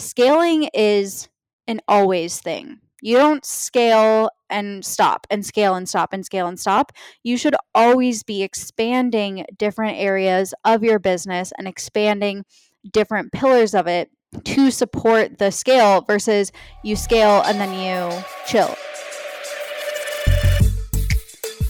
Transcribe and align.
scaling 0.00 0.68
is 0.74 1.28
an 1.66 1.80
always 1.86 2.40
thing. 2.40 2.80
You 3.02 3.16
don't 3.16 3.44
scale 3.44 4.30
and 4.50 4.84
stop 4.84 5.26
and 5.30 5.46
scale 5.46 5.74
and 5.74 5.88
stop 5.88 6.12
and 6.12 6.24
scale 6.24 6.46
and 6.46 6.58
stop. 6.58 6.92
You 7.22 7.36
should 7.36 7.56
always 7.74 8.22
be 8.22 8.42
expanding 8.42 9.46
different 9.56 9.96
areas 9.96 10.52
of 10.64 10.82
your 10.82 10.98
business 10.98 11.52
and 11.56 11.66
expanding 11.66 12.44
different 12.92 13.32
pillars 13.32 13.74
of 13.74 13.86
it 13.86 14.10
to 14.44 14.70
support 14.70 15.38
the 15.38 15.50
scale 15.50 16.02
versus 16.02 16.52
you 16.84 16.96
scale 16.96 17.42
and 17.42 17.60
then 17.60 17.72
you 17.72 18.22
chill. 18.46 18.74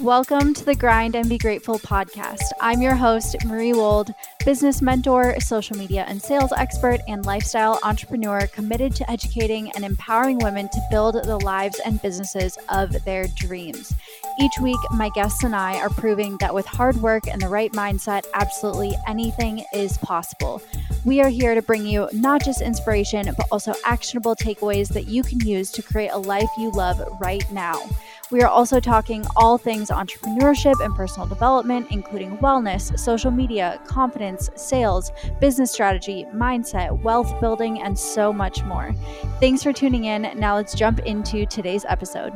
Welcome 0.01 0.55
to 0.55 0.65
the 0.65 0.75
Grind 0.75 1.15
and 1.15 1.29
Be 1.29 1.37
Grateful 1.37 1.79
podcast. 1.79 2.41
I'm 2.59 2.81
your 2.81 2.95
host, 2.95 3.37
Marie 3.45 3.75
Wold, 3.75 4.15
business 4.47 4.81
mentor, 4.81 5.39
social 5.41 5.77
media 5.77 6.07
and 6.09 6.23
sales 6.23 6.53
expert, 6.57 7.01
and 7.07 7.27
lifestyle 7.27 7.79
entrepreneur 7.83 8.47
committed 8.47 8.97
to 8.97 9.11
educating 9.11 9.71
and 9.73 9.85
empowering 9.85 10.39
women 10.39 10.71
to 10.71 10.81
build 10.91 11.17
the 11.17 11.37
lives 11.37 11.79
and 11.85 12.01
businesses 12.01 12.57
of 12.71 13.05
their 13.05 13.27
dreams. 13.37 13.93
Each 14.41 14.59
week, 14.63 14.79
my 14.93 15.11
guests 15.11 15.45
and 15.45 15.55
I 15.55 15.79
are 15.81 15.91
proving 15.91 16.39
that 16.39 16.55
with 16.55 16.65
hard 16.65 16.97
work 17.03 17.29
and 17.29 17.43
the 17.43 17.49
right 17.49 17.73
mindset, 17.73 18.25
absolutely 18.33 18.97
anything 19.07 19.63
is 19.75 19.99
possible. 19.99 20.63
We 21.05 21.21
are 21.21 21.29
here 21.29 21.55
to 21.55 21.61
bring 21.61 21.85
you 21.85 22.09
not 22.15 22.43
just 22.43 22.63
inspiration, 22.63 23.35
but 23.37 23.49
also 23.53 23.75
actionable 23.85 24.35
takeaways 24.35 24.89
that 24.95 25.09
you 25.09 25.23
can 25.23 25.41
use 25.41 25.71
to 25.73 25.83
create 25.83 26.09
a 26.09 26.19
life 26.19 26.49
you 26.57 26.71
love 26.71 27.03
right 27.21 27.45
now. 27.53 27.83
We 28.31 28.43
are 28.43 28.49
also 28.49 28.79
talking 28.79 29.25
all 29.37 29.59
things 29.59 29.91
entrepreneurship 29.91 30.85
and 30.85 30.95
personal 30.95 31.27
development, 31.27 31.89
including 31.91 32.39
wellness, 32.39 32.97
social 32.99 33.33
media, 33.33 33.81
confidence, 33.87 34.51
sales, 34.55 35.11
business 35.41 35.73
strategy, 35.73 36.27
mindset, 36.33 37.03
wealth 37.03 37.41
building, 37.41 37.83
and 37.83 37.99
so 37.99 38.33
much 38.33 38.63
more. 38.65 38.95
Thanks 39.41 39.65
for 39.65 39.73
tuning 39.73 40.05
in. 40.05 40.31
Now 40.37 40.55
let's 40.55 40.75
jump 40.75 41.01
into 41.01 41.45
today's 41.47 41.85
episode. 41.89 42.33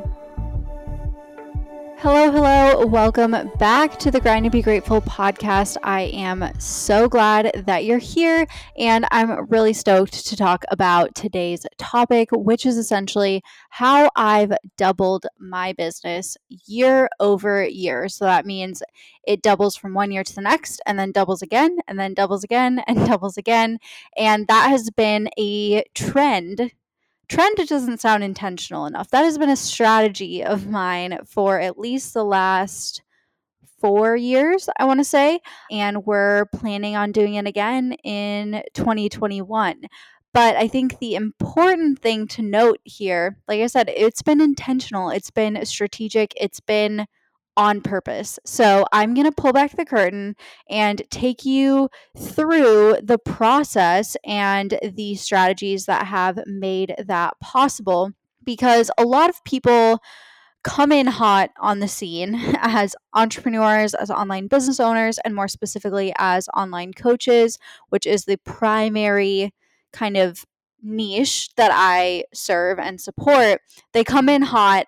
Hello, 2.04 2.30
hello. 2.30 2.84
Welcome 2.84 3.34
back 3.58 3.98
to 4.00 4.10
the 4.10 4.20
Grind 4.20 4.44
and 4.44 4.52
Be 4.52 4.60
Grateful 4.60 5.00
podcast. 5.00 5.78
I 5.82 6.02
am 6.02 6.52
so 6.60 7.08
glad 7.08 7.64
that 7.64 7.86
you're 7.86 7.96
here, 7.96 8.46
and 8.76 9.06
I'm 9.10 9.46
really 9.48 9.72
stoked 9.72 10.26
to 10.26 10.36
talk 10.36 10.66
about 10.70 11.14
today's 11.14 11.64
topic, 11.78 12.28
which 12.30 12.66
is 12.66 12.76
essentially 12.76 13.42
how 13.70 14.10
I've 14.16 14.52
doubled 14.76 15.24
my 15.38 15.72
business 15.72 16.36
year 16.66 17.08
over 17.20 17.66
year. 17.66 18.10
So 18.10 18.26
that 18.26 18.44
means 18.44 18.82
it 19.26 19.40
doubles 19.40 19.74
from 19.74 19.94
one 19.94 20.12
year 20.12 20.24
to 20.24 20.34
the 20.34 20.42
next, 20.42 20.82
and 20.84 20.98
then 20.98 21.10
doubles 21.10 21.40
again, 21.40 21.78
and 21.88 21.98
then 21.98 22.12
doubles 22.12 22.44
again, 22.44 22.82
and 22.86 23.06
doubles 23.06 23.38
again. 23.38 23.78
And 24.14 24.46
that 24.48 24.68
has 24.68 24.90
been 24.90 25.30
a 25.38 25.84
trend 25.94 26.70
trend 27.28 27.56
doesn't 27.68 28.00
sound 28.00 28.24
intentional 28.24 28.86
enough. 28.86 29.10
That 29.10 29.24
has 29.24 29.38
been 29.38 29.50
a 29.50 29.56
strategy 29.56 30.44
of 30.44 30.62
mm-hmm. 30.62 30.72
mine 30.72 31.18
for 31.26 31.60
at 31.60 31.78
least 31.78 32.14
the 32.14 32.24
last 32.24 33.02
four 33.80 34.16
years, 34.16 34.68
I 34.78 34.84
want 34.84 35.00
to 35.00 35.04
say. 35.04 35.40
And 35.70 36.06
we're 36.06 36.46
planning 36.46 36.96
on 36.96 37.12
doing 37.12 37.34
it 37.34 37.46
again 37.46 37.92
in 38.04 38.62
2021. 38.74 39.82
But 40.32 40.56
I 40.56 40.66
think 40.66 40.98
the 40.98 41.14
important 41.14 42.00
thing 42.00 42.26
to 42.28 42.42
note 42.42 42.80
here, 42.82 43.36
like 43.46 43.60
I 43.60 43.68
said, 43.68 43.88
it's 43.94 44.22
been 44.22 44.40
intentional, 44.40 45.10
it's 45.10 45.30
been 45.30 45.64
strategic, 45.64 46.32
it's 46.36 46.58
been 46.58 47.06
on 47.56 47.80
purpose. 47.80 48.38
So 48.44 48.84
I'm 48.92 49.14
going 49.14 49.26
to 49.26 49.32
pull 49.32 49.52
back 49.52 49.76
the 49.76 49.84
curtain 49.84 50.36
and 50.68 51.02
take 51.10 51.44
you 51.44 51.88
through 52.16 52.96
the 53.02 53.18
process 53.18 54.16
and 54.24 54.78
the 54.82 55.14
strategies 55.14 55.86
that 55.86 56.06
have 56.06 56.40
made 56.46 56.94
that 56.98 57.38
possible 57.40 58.12
because 58.44 58.90
a 58.98 59.04
lot 59.04 59.30
of 59.30 59.42
people 59.44 60.00
come 60.64 60.90
in 60.90 61.06
hot 61.06 61.50
on 61.60 61.78
the 61.78 61.88
scene 61.88 62.34
as 62.60 62.96
entrepreneurs, 63.12 63.94
as 63.94 64.10
online 64.10 64.48
business 64.48 64.80
owners, 64.80 65.18
and 65.24 65.34
more 65.34 65.48
specifically 65.48 66.12
as 66.18 66.48
online 66.56 66.92
coaches, 66.92 67.58
which 67.90 68.06
is 68.06 68.24
the 68.24 68.38
primary 68.38 69.52
kind 69.92 70.16
of 70.16 70.44
niche 70.82 71.54
that 71.56 71.70
I 71.72 72.24
serve 72.32 72.78
and 72.78 73.00
support. 73.00 73.60
They 73.92 74.04
come 74.04 74.28
in 74.28 74.42
hot 74.42 74.86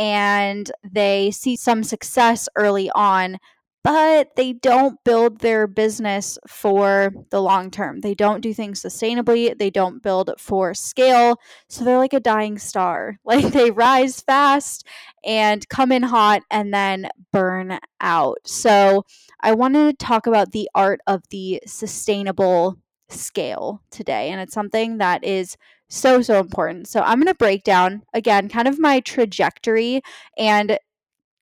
and 0.00 0.72
they 0.82 1.30
see 1.30 1.56
some 1.56 1.84
success 1.84 2.48
early 2.56 2.90
on, 2.94 3.36
but 3.84 4.34
they 4.34 4.54
don't 4.54 4.98
build 5.04 5.40
their 5.40 5.66
business 5.66 6.38
for 6.48 7.12
the 7.30 7.42
long 7.42 7.70
term. 7.70 8.00
They 8.00 8.14
don't 8.14 8.40
do 8.40 8.54
things 8.54 8.82
sustainably, 8.82 9.56
they 9.58 9.68
don't 9.68 10.02
build 10.02 10.30
for 10.38 10.72
scale. 10.72 11.38
So 11.68 11.84
they're 11.84 11.98
like 11.98 12.14
a 12.14 12.20
dying 12.20 12.58
star. 12.58 13.18
Like 13.26 13.52
they 13.52 13.70
rise 13.70 14.22
fast 14.22 14.86
and 15.22 15.68
come 15.68 15.92
in 15.92 16.02
hot 16.02 16.42
and 16.50 16.72
then 16.72 17.10
burn 17.30 17.78
out. 18.00 18.38
So 18.46 19.04
I 19.42 19.52
wanted 19.52 19.98
to 19.98 20.04
talk 20.04 20.26
about 20.26 20.52
the 20.52 20.70
art 20.74 21.00
of 21.06 21.22
the 21.28 21.60
sustainable 21.66 22.78
scale 23.10 23.82
today. 23.90 24.30
And 24.30 24.40
it's 24.40 24.54
something 24.54 24.96
that 24.98 25.24
is 25.24 25.58
so, 25.90 26.22
so 26.22 26.38
important. 26.38 26.88
So 26.88 27.00
I'm 27.00 27.18
going 27.18 27.26
to 27.26 27.34
break 27.34 27.64
down 27.64 28.02
again 28.14 28.48
kind 28.48 28.68
of 28.68 28.78
my 28.78 29.00
trajectory 29.00 30.00
and 30.38 30.78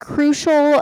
crucial 0.00 0.81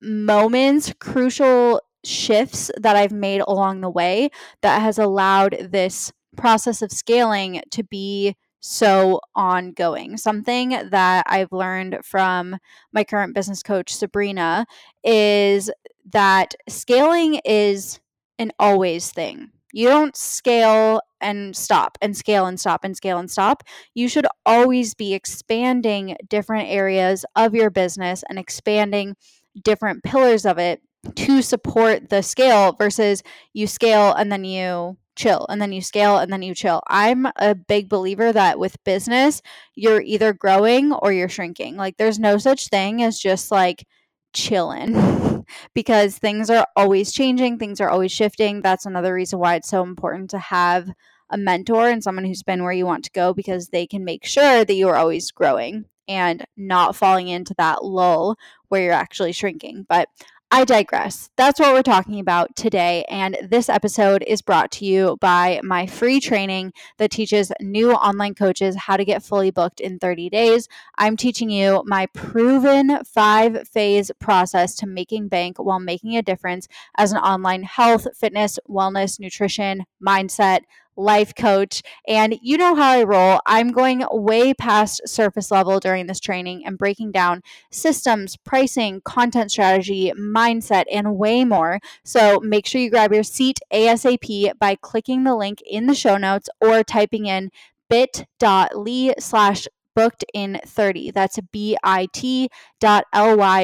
moments, 0.00 0.92
crucial 0.98 1.82
shifts 2.04 2.70
that 2.80 2.96
I've 2.96 3.12
made 3.12 3.42
along 3.46 3.80
the 3.80 3.90
way 3.90 4.30
that 4.62 4.80
has 4.80 4.98
allowed 4.98 5.56
this 5.70 6.12
process 6.36 6.80
of 6.80 6.90
scaling 6.90 7.60
to 7.70 7.84
be 7.84 8.34
so 8.60 9.20
ongoing. 9.34 10.16
Something 10.16 10.70
that 10.90 11.24
I've 11.28 11.52
learned 11.52 11.98
from 12.02 12.56
my 12.92 13.04
current 13.04 13.34
business 13.34 13.62
coach, 13.62 13.94
Sabrina, 13.94 14.66
is 15.04 15.70
that 16.12 16.54
scaling 16.68 17.40
is 17.44 18.00
an 18.38 18.52
always 18.58 19.10
thing. 19.10 19.50
You 19.76 19.88
don't 19.88 20.16
scale 20.16 21.02
and 21.20 21.54
stop 21.54 21.98
and 22.00 22.16
scale 22.16 22.46
and 22.46 22.58
stop 22.58 22.82
and 22.82 22.96
scale 22.96 23.18
and 23.18 23.30
stop. 23.30 23.62
You 23.92 24.08
should 24.08 24.26
always 24.46 24.94
be 24.94 25.12
expanding 25.12 26.16
different 26.30 26.70
areas 26.70 27.26
of 27.36 27.54
your 27.54 27.68
business 27.68 28.24
and 28.30 28.38
expanding 28.38 29.16
different 29.62 30.02
pillars 30.02 30.46
of 30.46 30.56
it 30.56 30.80
to 31.16 31.42
support 31.42 32.08
the 32.08 32.22
scale 32.22 32.72
versus 32.72 33.22
you 33.52 33.66
scale 33.66 34.14
and 34.14 34.32
then 34.32 34.44
you 34.44 34.96
chill 35.14 35.44
and 35.50 35.60
then 35.60 35.72
you 35.72 35.82
scale 35.82 36.16
and 36.16 36.32
then 36.32 36.40
you 36.40 36.54
chill. 36.54 36.80
I'm 36.88 37.26
a 37.36 37.54
big 37.54 37.90
believer 37.90 38.32
that 38.32 38.58
with 38.58 38.82
business, 38.84 39.42
you're 39.74 40.00
either 40.00 40.32
growing 40.32 40.94
or 40.94 41.12
you're 41.12 41.28
shrinking. 41.28 41.76
Like 41.76 41.98
there's 41.98 42.18
no 42.18 42.38
such 42.38 42.68
thing 42.68 43.02
as 43.02 43.18
just 43.18 43.50
like 43.50 43.84
chilling 44.32 44.94
because 45.74 46.18
things 46.18 46.50
are 46.50 46.66
always 46.76 47.12
changing, 47.12 47.58
things 47.58 47.80
are 47.80 47.90
always 47.90 48.12
shifting. 48.12 48.62
That's 48.62 48.86
another 48.86 49.14
reason 49.14 49.38
why 49.38 49.56
it's 49.56 49.68
so 49.68 49.82
important 49.82 50.30
to 50.30 50.38
have 50.38 50.90
a 51.30 51.36
mentor 51.36 51.88
and 51.88 52.02
someone 52.02 52.24
who's 52.24 52.42
been 52.42 52.62
where 52.62 52.72
you 52.72 52.86
want 52.86 53.04
to 53.04 53.10
go 53.10 53.34
because 53.34 53.68
they 53.68 53.86
can 53.86 54.04
make 54.04 54.24
sure 54.24 54.64
that 54.64 54.74
you 54.74 54.88
are 54.88 54.96
always 54.96 55.30
growing 55.30 55.86
and 56.08 56.44
not 56.56 56.94
falling 56.94 57.28
into 57.28 57.54
that 57.58 57.84
lull 57.84 58.36
where 58.68 58.82
you're 58.82 58.92
actually 58.92 59.32
shrinking. 59.32 59.84
But 59.88 60.08
I 60.52 60.64
digress. 60.64 61.28
That's 61.36 61.58
what 61.58 61.72
we're 61.72 61.82
talking 61.82 62.20
about 62.20 62.54
today. 62.54 63.04
And 63.08 63.36
this 63.42 63.68
episode 63.68 64.22
is 64.28 64.42
brought 64.42 64.70
to 64.72 64.84
you 64.84 65.18
by 65.20 65.60
my 65.64 65.86
free 65.86 66.20
training 66.20 66.72
that 66.98 67.10
teaches 67.10 67.50
new 67.60 67.90
online 67.92 68.34
coaches 68.34 68.76
how 68.76 68.96
to 68.96 69.04
get 69.04 69.24
fully 69.24 69.50
booked 69.50 69.80
in 69.80 69.98
30 69.98 70.30
days. 70.30 70.68
I'm 70.98 71.16
teaching 71.16 71.50
you 71.50 71.82
my 71.84 72.06
proven 72.06 73.04
five 73.04 73.66
phase 73.66 74.12
process 74.20 74.76
to 74.76 74.86
making 74.86 75.28
bank 75.28 75.58
while 75.58 75.80
making 75.80 76.16
a 76.16 76.22
difference 76.22 76.68
as 76.96 77.10
an 77.10 77.18
online 77.18 77.64
health, 77.64 78.06
fitness, 78.16 78.60
wellness, 78.68 79.18
nutrition, 79.18 79.84
mindset, 80.00 80.60
life 80.96 81.34
coach. 81.34 81.82
And 82.06 82.38
you 82.40 82.56
know 82.56 82.74
how 82.74 82.90
I 82.90 83.04
roll. 83.04 83.40
I'm 83.46 83.72
going 83.72 84.04
way 84.10 84.54
past 84.54 85.06
surface 85.06 85.50
level 85.50 85.80
during 85.80 86.06
this 86.06 86.20
training 86.20 86.64
and 86.64 86.78
breaking 86.78 87.12
down 87.12 87.42
systems, 87.70 88.36
pricing, 88.36 89.00
content 89.04 89.50
strategy, 89.50 90.12
mindset, 90.18 90.84
and 90.92 91.16
way 91.16 91.44
more. 91.44 91.80
So 92.04 92.40
make 92.40 92.66
sure 92.66 92.80
you 92.80 92.90
grab 92.90 93.12
your 93.12 93.22
seat 93.22 93.60
ASAP 93.72 94.52
by 94.58 94.76
clicking 94.76 95.24
the 95.24 95.36
link 95.36 95.62
in 95.66 95.86
the 95.86 95.94
show 95.94 96.16
notes 96.16 96.48
or 96.60 96.82
typing 96.82 97.26
in 97.26 97.50
bit.ly 97.88 99.14
slash 99.18 99.68
booked 99.94 100.24
in 100.34 100.60
30. 100.64 101.10
That's 101.10 101.38
bit.ly 101.52 102.48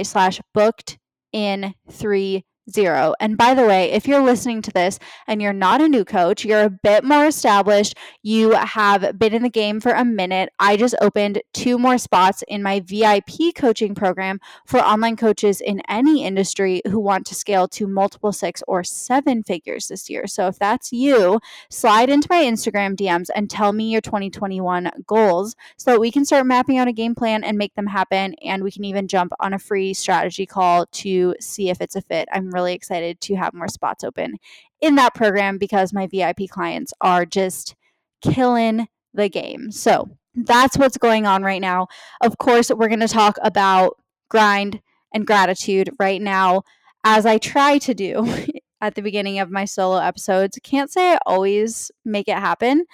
slash 0.03 0.41
booked 0.55 0.99
in 1.33 1.75
30 1.91 2.45
zero. 2.73 3.15
And 3.21 3.37
by 3.37 3.55
the 3.55 3.67
way, 3.67 3.91
if 3.91 4.07
you're 4.07 4.23
listening 4.23 4.63
to 4.63 4.71
this 4.71 4.99
and 5.27 5.43
you're 5.43 5.53
not 5.53 5.81
a 5.81 5.89
new 5.89 6.05
coach, 6.05 6.45
you're 6.45 6.63
a 6.63 6.71
bit 6.71 7.05
more 7.05 7.27
established, 7.27 7.97
you 8.23 8.53
have 8.53 9.19
been 9.19 9.35
in 9.35 9.43
the 9.43 9.51
game 9.51 9.81
for 9.81 9.93
a 9.93 10.05
minute, 10.05 10.51
I 10.59 10.77
just 10.77 10.95
opened 11.01 11.43
two 11.53 11.79
more 11.79 11.99
spots 11.99 12.43
in 12.49 12.63
my 12.63 12.81
VIP 12.81 13.55
coaching 13.55 13.95
program 13.95 14.41
for 14.67 14.81
online 14.81 15.17
coaches 15.17 15.61
in 15.61 15.83
any 15.89 16.25
industry 16.25 16.83
who 16.87 17.01
want 17.01 17.27
to 17.27 17.35
scale 17.35 17.69
to 17.69 17.87
multiple 17.87 18.33
six 18.33 18.63
or 18.69 18.85
seven 18.85 19.43
figures 19.43 19.89
this 19.89 20.09
year. 20.09 20.27
So 20.27 20.47
if 20.47 20.59
that's 20.59 20.93
you, 20.93 21.41
slide 21.71 22.09
into 22.09 22.29
my 22.31 22.43
Instagram 22.45 22.97
DMs 22.97 23.29
and 23.35 23.51
tell 23.51 23.73
me 23.73 23.91
your 23.91 24.01
2021 24.01 24.91
goals 25.07 25.57
so 25.77 25.91
that 25.91 26.01
we 26.01 26.11
can 26.11 26.25
start 26.25 26.47
mapping 26.47 26.79
out 26.79 26.89
a 26.89 26.93
game 26.93 27.15
plan 27.15 27.45
and 27.45 27.59
make 27.59 27.75
them 27.75 27.87
happen. 27.87 28.35
And 28.43 28.63
we 28.63 28.71
can 28.71 28.85
even 28.85 29.09
jump 29.09 29.33
on 29.41 29.53
a 29.53 29.59
free 29.59 29.95
strategy 29.95 30.47
call 30.47 30.87
to 30.87 31.35
see 31.41 31.71
if 31.71 31.81
it's 31.81 31.97
a 31.97 32.03
fit. 32.03 32.29
I'm 32.33 32.51
really 32.51 32.62
excited 32.71 33.21
to 33.23 33.35
have 33.35 33.55
more 33.55 33.69
spots 33.69 34.05
open 34.05 34.39
in 34.81 34.95
that 34.97 35.15
program 35.15 35.59
because 35.59 35.93
my 35.93 36.07
VIP 36.07 36.49
clients 36.49 36.93
are 37.01 37.27
just 37.27 37.75
killing 38.23 38.89
the 39.15 39.29
game. 39.29 39.71
So 39.71 40.09
that's 40.35 40.79
what's 40.79 40.97
going 40.97 41.27
on 41.27 41.43
right 41.43 41.61
now. 41.61 41.89
Of 42.21 42.39
course, 42.39 42.71
we're 42.71 42.89
going 42.89 43.01
to 43.01 43.09
talk 43.09 43.37
about 43.43 43.99
grind 44.29 44.81
and 45.13 45.27
gratitude 45.27 45.91
right 45.99 46.23
now, 46.23 46.63
as 47.05 47.27
I 47.27 47.39
try 47.39 47.79
to 47.79 47.95
do 47.95 48.27
at 48.81 48.95
the 48.95 49.03
beginning 49.03 49.39
of 49.39 49.51
my 49.51 49.65
solo 49.65 49.99
episodes. 49.99 50.59
Can't 50.63 50.91
say 50.91 51.13
I 51.13 51.19
always 51.27 51.91
make 52.05 52.29
it 52.29 52.39
happen, 52.39 52.87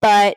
but 0.00 0.36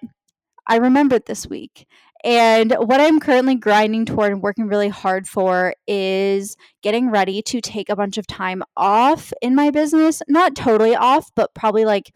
I 0.68 0.78
remembered 0.78 1.26
this 1.26 1.48
week. 1.48 1.88
And 2.24 2.74
what 2.74 3.00
I'm 3.00 3.20
currently 3.20 3.56
grinding 3.56 4.06
toward 4.06 4.34
and 4.34 4.42
working 4.42 4.68
really 4.68 4.90
hard 4.90 5.28
for 5.28 5.74
is 5.88 6.58
getting 6.84 7.10
ready 7.10 7.42
to 7.44 7.62
take 7.62 7.90
a 7.90 7.96
bunch 7.96 8.18
of 8.18 8.28
time 8.28 8.62
off 8.76 9.32
in 9.42 9.56
my 9.56 9.72
business. 9.72 10.22
Not 10.28 10.56
totally 10.56 10.96
off, 10.96 11.30
but 11.36 11.54
probably 11.54 11.86
like 11.86 12.12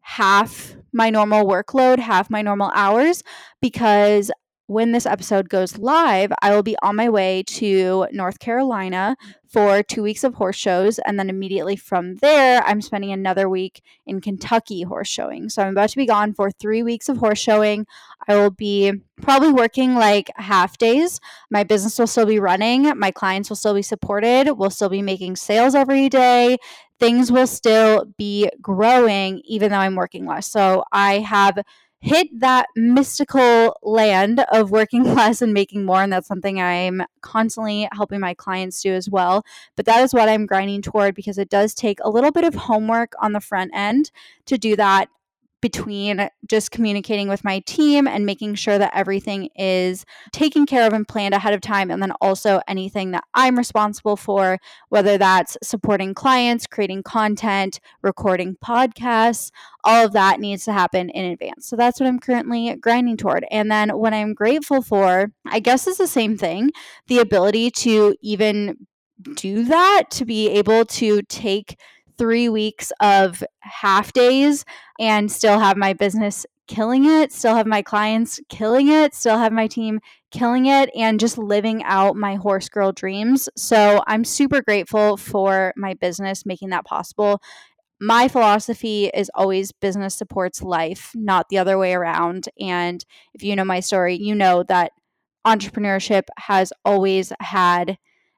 half 0.00 0.76
my 0.92 1.10
normal 1.10 1.46
workload, 1.46 1.98
half 1.98 2.30
my 2.30 2.42
normal 2.42 2.70
hours, 2.74 3.22
because 3.60 4.30
when 4.68 4.92
this 4.92 5.06
episode 5.06 5.48
goes 5.48 5.78
live, 5.78 6.30
I 6.42 6.54
will 6.54 6.62
be 6.62 6.76
on 6.82 6.94
my 6.94 7.08
way 7.08 7.42
to 7.44 8.06
North 8.12 8.38
Carolina 8.38 9.16
for 9.48 9.82
two 9.82 10.02
weeks 10.02 10.24
of 10.24 10.34
horse 10.34 10.56
shows. 10.56 10.98
And 10.98 11.18
then 11.18 11.30
immediately 11.30 11.74
from 11.74 12.16
there, 12.16 12.62
I'm 12.66 12.82
spending 12.82 13.10
another 13.10 13.48
week 13.48 13.82
in 14.06 14.20
Kentucky 14.20 14.82
horse 14.82 15.08
showing. 15.08 15.48
So 15.48 15.62
I'm 15.62 15.70
about 15.70 15.88
to 15.88 15.96
be 15.96 16.04
gone 16.04 16.34
for 16.34 16.50
three 16.50 16.82
weeks 16.82 17.08
of 17.08 17.16
horse 17.16 17.38
showing. 17.38 17.86
I 18.28 18.34
will 18.34 18.50
be 18.50 18.92
probably 19.22 19.52
working 19.52 19.94
like 19.94 20.30
half 20.36 20.76
days. 20.76 21.18
My 21.50 21.64
business 21.64 21.98
will 21.98 22.06
still 22.06 22.26
be 22.26 22.38
running. 22.38 22.92
My 22.98 23.10
clients 23.10 23.48
will 23.48 23.56
still 23.56 23.74
be 23.74 23.80
supported. 23.80 24.52
We'll 24.52 24.68
still 24.68 24.90
be 24.90 25.00
making 25.00 25.36
sales 25.36 25.74
every 25.74 26.10
day. 26.10 26.58
Things 27.00 27.32
will 27.32 27.46
still 27.46 28.04
be 28.18 28.50
growing, 28.60 29.40
even 29.46 29.70
though 29.70 29.78
I'm 29.78 29.94
working 29.94 30.26
less. 30.26 30.46
So 30.46 30.84
I 30.92 31.20
have 31.20 31.58
hit 32.00 32.28
that 32.40 32.66
mystical 32.76 33.76
land 33.82 34.44
of 34.52 34.70
working 34.70 35.02
less 35.14 35.42
and 35.42 35.52
making 35.52 35.84
more. 35.84 36.02
And 36.02 36.12
that's 36.12 36.28
something 36.28 36.60
I'm 36.60 37.02
constantly 37.20 37.88
helping 37.92 38.20
my 38.20 38.34
clients 38.34 38.82
do 38.82 38.92
as 38.92 39.08
well. 39.08 39.44
But 39.76 39.86
that 39.86 40.02
is 40.02 40.14
what 40.14 40.28
I'm 40.28 40.46
grinding 40.46 40.82
toward 40.82 41.14
because 41.14 41.38
it 41.38 41.48
does 41.48 41.74
take 41.74 41.98
a 42.02 42.10
little 42.10 42.30
bit 42.30 42.44
of 42.44 42.54
homework 42.54 43.12
on 43.20 43.32
the 43.32 43.40
front 43.40 43.72
end 43.74 44.10
to 44.46 44.58
do 44.58 44.76
that 44.76 45.08
between 45.60 46.28
just 46.46 46.70
communicating 46.70 47.28
with 47.28 47.44
my 47.44 47.60
team 47.60 48.06
and 48.06 48.24
making 48.24 48.54
sure 48.54 48.78
that 48.78 48.92
everything 48.94 49.48
is 49.56 50.04
taken 50.32 50.66
care 50.66 50.86
of 50.86 50.92
and 50.92 51.06
planned 51.06 51.34
ahead 51.34 51.54
of 51.54 51.60
time. 51.60 51.90
And 51.90 52.02
then 52.02 52.12
also 52.20 52.60
anything 52.68 53.10
that 53.12 53.24
I'm 53.34 53.58
responsible 53.58 54.16
for, 54.16 54.58
whether 54.88 55.18
that's 55.18 55.56
supporting 55.62 56.14
clients, 56.14 56.66
creating 56.66 57.02
content, 57.02 57.80
recording 58.02 58.56
podcasts, 58.64 59.50
all 59.84 60.06
of 60.06 60.12
that 60.12 60.40
needs 60.40 60.64
to 60.64 60.72
happen 60.72 61.10
in 61.10 61.24
advance. 61.24 61.66
So 61.66 61.76
that's 61.76 61.98
what 61.98 62.08
I'm 62.08 62.18
currently 62.18 62.76
grinding 62.76 63.16
toward. 63.16 63.44
And 63.50 63.70
then 63.70 63.90
what 63.90 64.12
I'm 64.12 64.34
grateful 64.34 64.82
for, 64.82 65.32
I 65.46 65.60
guess, 65.60 65.86
is 65.86 65.98
the 65.98 66.06
same 66.06 66.36
thing 66.36 66.70
the 67.06 67.18
ability 67.18 67.70
to 67.70 68.14
even 68.22 68.86
do 69.34 69.64
that, 69.64 70.04
to 70.10 70.24
be 70.24 70.48
able 70.48 70.84
to 70.84 71.22
take 71.22 71.78
three 72.18 72.48
weeks 72.48 72.92
of 73.00 73.42
half 73.60 74.12
days 74.12 74.64
and 74.98 75.30
still 75.30 75.58
have 75.58 75.76
my 75.76 75.92
business 75.92 76.44
killing 76.66 77.06
it, 77.06 77.32
still 77.32 77.54
have 77.54 77.66
my 77.66 77.82
clients 77.82 78.40
killing 78.48 78.88
it, 78.88 79.14
still 79.14 79.38
have 79.38 79.52
my 79.52 79.66
team 79.66 80.00
killing 80.30 80.66
it, 80.66 80.90
and 80.94 81.18
just 81.18 81.38
living 81.38 81.82
out 81.84 82.14
my 82.14 82.34
horse 82.34 82.68
girl 82.68 82.92
dreams. 82.92 83.48
So 83.56 84.02
I'm 84.06 84.24
super 84.24 84.60
grateful 84.60 85.16
for 85.16 85.72
my 85.76 85.94
business 85.94 86.44
making 86.44 86.68
that 86.70 86.84
possible. 86.84 87.40
My 88.00 88.28
philosophy 88.28 89.06
is 89.06 89.30
always 89.34 89.72
business 89.72 90.14
supports 90.14 90.62
life, 90.62 91.10
not 91.14 91.48
the 91.48 91.58
other 91.58 91.78
way 91.78 91.94
around. 91.94 92.48
And 92.60 93.04
if 93.34 93.42
you 93.42 93.56
know 93.56 93.64
my 93.64 93.80
story, 93.80 94.16
you 94.16 94.34
know 94.34 94.62
that 94.64 94.92
entrepreneurship 95.46 96.24
has 96.38 96.72
always 96.84 97.32
had 97.40 97.96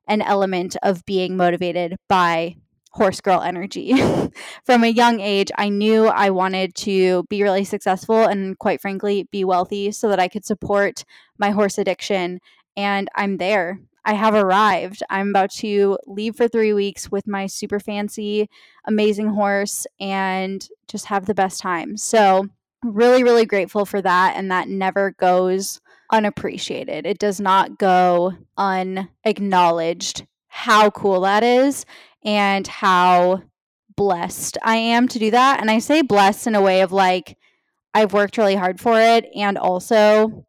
an 0.08 0.22
element 0.22 0.76
of 0.82 1.04
being 1.04 1.36
motivated 1.36 1.96
by 2.08 2.56
horse 2.90 3.20
girl 3.20 3.40
energy. 3.40 3.94
From 4.64 4.84
a 4.84 4.88
young 4.88 5.20
age, 5.20 5.50
I 5.56 5.68
knew 5.68 6.06
I 6.06 6.30
wanted 6.30 6.74
to 6.76 7.24
be 7.28 7.42
really 7.42 7.64
successful 7.64 8.24
and, 8.24 8.58
quite 8.58 8.80
frankly, 8.80 9.28
be 9.30 9.44
wealthy 9.44 9.92
so 9.92 10.08
that 10.08 10.20
I 10.20 10.28
could 10.28 10.44
support 10.44 11.04
my 11.38 11.50
horse 11.50 11.78
addiction. 11.78 12.40
And 12.76 13.08
I'm 13.14 13.36
there. 13.36 13.80
I 14.04 14.14
have 14.14 14.34
arrived. 14.34 15.02
I'm 15.10 15.30
about 15.30 15.50
to 15.56 15.98
leave 16.06 16.36
for 16.36 16.48
three 16.48 16.72
weeks 16.72 17.10
with 17.10 17.26
my 17.26 17.46
super 17.46 17.78
fancy, 17.78 18.48
amazing 18.86 19.28
horse 19.28 19.86
and 20.00 20.66
just 20.88 21.06
have 21.06 21.26
the 21.26 21.34
best 21.34 21.60
time. 21.60 21.96
So, 21.96 22.48
really, 22.82 23.22
really 23.22 23.44
grateful 23.44 23.84
for 23.84 24.00
that. 24.00 24.36
And 24.36 24.50
that 24.50 24.68
never 24.68 25.12
goes 25.12 25.80
unappreciated. 26.10 27.06
It 27.06 27.18
does 27.18 27.40
not 27.40 27.78
go 27.78 28.32
unacknowledged 28.56 30.26
how 30.48 30.90
cool 30.90 31.20
that 31.20 31.44
is 31.44 31.84
and 32.24 32.66
how 32.66 33.42
blessed 33.96 34.58
I 34.62 34.76
am 34.76 35.08
to 35.08 35.18
do 35.18 35.30
that. 35.30 35.60
And 35.60 35.70
I 35.70 35.78
say 35.78 36.02
blessed 36.02 36.46
in 36.46 36.54
a 36.54 36.62
way 36.62 36.80
of 36.80 36.92
like, 36.92 37.36
I've 37.92 38.12
worked 38.12 38.38
really 38.38 38.54
hard 38.54 38.80
for 38.80 39.00
it, 39.00 39.26
and 39.34 39.58
also 39.58 40.46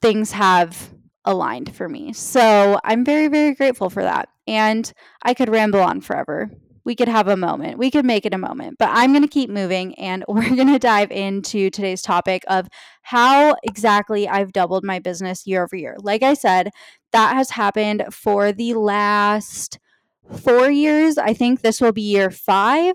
things 0.00 0.32
have 0.32 0.94
aligned 1.24 1.74
for 1.74 1.88
me. 1.88 2.12
So 2.12 2.80
I'm 2.84 3.04
very, 3.04 3.28
very 3.28 3.54
grateful 3.54 3.90
for 3.90 4.02
that. 4.02 4.28
And 4.46 4.90
I 5.22 5.34
could 5.34 5.48
ramble 5.50 5.82
on 5.82 6.00
forever. 6.00 6.50
We 6.84 6.96
could 6.96 7.08
have 7.08 7.28
a 7.28 7.36
moment. 7.36 7.76
We 7.76 7.90
could 7.90 8.06
make 8.06 8.24
it 8.24 8.32
a 8.32 8.38
moment. 8.38 8.78
But 8.78 8.88
I'm 8.92 9.12
going 9.12 9.22
to 9.22 9.28
keep 9.28 9.50
moving 9.50 9.94
and 9.96 10.24
we're 10.28 10.56
going 10.56 10.72
to 10.72 10.78
dive 10.78 11.10
into 11.10 11.68
today's 11.68 12.00
topic 12.00 12.44
of 12.48 12.68
how 13.02 13.56
exactly 13.62 14.26
I've 14.26 14.54
doubled 14.54 14.84
my 14.84 15.00
business 15.00 15.46
year 15.46 15.64
over 15.64 15.76
year. 15.76 15.96
Like 15.98 16.22
I 16.22 16.32
said, 16.32 16.70
that 17.12 17.34
has 17.34 17.50
happened 17.50 18.04
for 18.10 18.52
the 18.52 18.72
last 18.72 19.78
four 20.36 20.70
years. 20.70 21.18
I 21.18 21.34
think 21.34 21.60
this 21.60 21.80
will 21.80 21.92
be 21.92 22.02
year 22.02 22.30
five. 22.30 22.94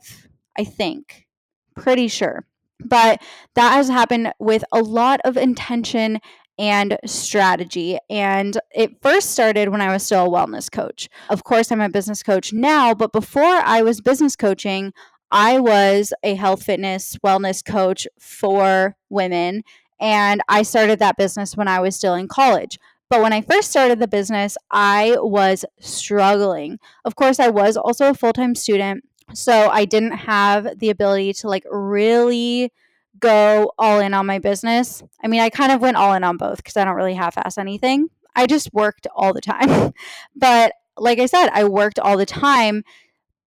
I 0.57 0.63
think. 0.63 1.27
Pretty 1.75 2.07
sure. 2.07 2.45
But 2.83 3.21
that 3.55 3.73
has 3.73 3.89
happened 3.89 4.33
with 4.39 4.63
a 4.71 4.81
lot 4.81 5.19
of 5.23 5.37
intention 5.37 6.19
and 6.59 6.97
strategy. 7.05 7.97
And 8.09 8.59
it 8.75 9.01
first 9.01 9.31
started 9.31 9.69
when 9.69 9.81
I 9.81 9.91
was 9.91 10.03
still 10.03 10.25
a 10.25 10.29
wellness 10.29 10.71
coach. 10.71 11.09
Of 11.29 11.43
course, 11.43 11.71
I'm 11.71 11.81
a 11.81 11.89
business 11.89 12.21
coach 12.21 12.53
now, 12.53 12.93
but 12.93 13.11
before 13.11 13.43
I 13.43 13.81
was 13.81 14.01
business 14.01 14.35
coaching, 14.35 14.93
I 15.31 15.59
was 15.59 16.13
a 16.21 16.35
health, 16.35 16.63
fitness, 16.63 17.17
wellness 17.25 17.65
coach 17.65 18.07
for 18.19 18.95
women. 19.09 19.63
And 19.99 20.41
I 20.47 20.61
started 20.61 20.99
that 20.99 21.17
business 21.17 21.57
when 21.57 21.67
I 21.67 21.79
was 21.79 21.95
still 21.95 22.13
in 22.13 22.27
college. 22.27 22.77
But 23.09 23.21
when 23.21 23.33
I 23.33 23.41
first 23.41 23.69
started 23.69 23.99
the 23.99 24.07
business, 24.07 24.57
I 24.71 25.17
was 25.19 25.65
struggling. 25.79 26.79
Of 27.05 27.15
course, 27.15 27.39
I 27.39 27.49
was 27.49 27.77
also 27.77 28.09
a 28.09 28.13
full 28.13 28.33
time 28.33 28.55
student. 28.55 29.03
So 29.33 29.69
I 29.69 29.85
didn't 29.85 30.11
have 30.11 30.79
the 30.79 30.89
ability 30.89 31.33
to 31.33 31.47
like 31.47 31.63
really 31.69 32.71
go 33.19 33.71
all 33.77 33.99
in 33.99 34.13
on 34.13 34.25
my 34.25 34.39
business. 34.39 35.03
I 35.23 35.27
mean, 35.27 35.41
I 35.41 35.49
kind 35.49 35.71
of 35.71 35.81
went 35.81 35.97
all 35.97 36.13
in 36.13 36.23
on 36.23 36.37
both 36.37 36.57
because 36.57 36.77
I 36.77 36.85
don't 36.85 36.95
really 36.95 37.13
half 37.13 37.37
ass 37.37 37.57
anything. 37.57 38.09
I 38.35 38.47
just 38.47 38.73
worked 38.73 39.07
all 39.15 39.33
the 39.33 39.41
time. 39.41 39.93
but 40.35 40.73
like 40.97 41.19
I 41.19 41.25
said, 41.25 41.49
I 41.49 41.63
worked 41.63 41.99
all 41.99 42.17
the 42.17 42.25
time 42.25 42.83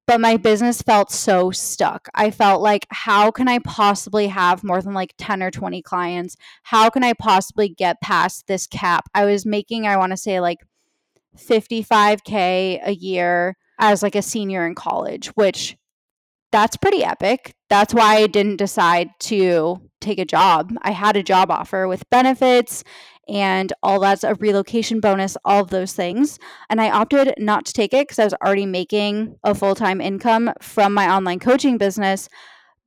but 0.07 0.21
my 0.21 0.37
business 0.37 0.83
felt 0.83 1.11
so 1.11 1.51
stuck. 1.51 2.09
I 2.15 2.31
felt 2.31 2.63
like, 2.63 2.87
how 2.91 3.31
can 3.31 3.49
I 3.49 3.59
possibly 3.59 4.29
have 4.29 4.63
more 4.63 4.81
than 4.81 4.95
like 4.95 5.15
10 5.19 5.43
or 5.43 5.51
20 5.51 5.83
clients? 5.83 6.37
How 6.63 6.91
can 6.91 7.03
I 7.03 7.13
possibly 7.13 7.69
get 7.69 8.01
past 8.01 8.47
this 8.47 8.67
cap? 8.67 9.09
I 9.15 9.25
was 9.25 9.45
making, 9.45 9.87
I 9.87 9.97
want 9.97 10.13
to 10.13 10.17
say, 10.17 10.41
like 10.41 10.59
55K 11.37 12.81
a 12.87 12.95
year 12.95 13.57
as 13.79 14.03
like 14.03 14.15
a 14.15 14.23
senior 14.23 14.67
in 14.67 14.75
college, 14.75 15.29
which 15.29 15.77
that's 16.53 16.77
pretty 16.77 17.05
epic. 17.05 17.55
That's 17.69 17.93
why 17.93 18.17
I 18.17 18.27
didn't 18.29 18.57
decide 18.57 19.11
to 19.21 19.81
take 20.01 20.19
a 20.19 20.25
job. 20.25 20.73
I 20.83 20.93
had 20.93 21.17
a 21.17 21.23
job 21.23 21.51
offer 21.51 21.89
with 21.89 22.09
benefits 22.11 22.85
and 23.29 23.73
all 23.83 24.01
that's 24.01 24.25
a 24.25 24.35
relocation 24.35 25.01
bonus, 25.01 25.37
all 25.45 25.63
of 25.63 25.71
those 25.71 25.93
things. 25.93 26.39
And 26.71 26.81
I 26.81 26.91
opted 26.91 27.35
not 27.39 27.67
to 27.67 27.73
take 27.73 27.93
it 27.93 28.07
because 28.07 28.19
I 28.19 28.25
was 28.25 28.35
already 28.35 28.67
making 28.67 29.37
a 29.43 29.55
full 29.55 29.75
time 29.75 30.01
income 30.01 30.53
from 30.61 30.95
my 30.95 31.13
online 31.13 31.39
coaching 31.39 31.79
business. 31.79 32.29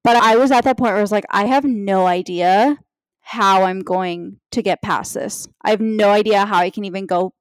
But 0.03 0.15
I 0.15 0.37
was 0.37 0.51
at 0.51 0.63
that 0.63 0.77
point 0.77 0.91
where 0.91 0.99
I 0.99 1.01
was 1.01 1.11
like, 1.11 1.25
I 1.29 1.45
have 1.45 1.65
no 1.65 2.07
idea 2.07 2.77
how 3.21 3.63
I'm 3.63 3.81
going 3.81 4.39
to 4.51 4.61
get 4.61 4.81
past 4.81 5.13
this. 5.13 5.47
I 5.63 5.69
have 5.71 5.81
no 5.81 6.09
idea 6.09 6.45
how 6.45 6.57
I 6.59 6.69
can 6.69 6.85
even 6.85 7.05
go 7.05 7.33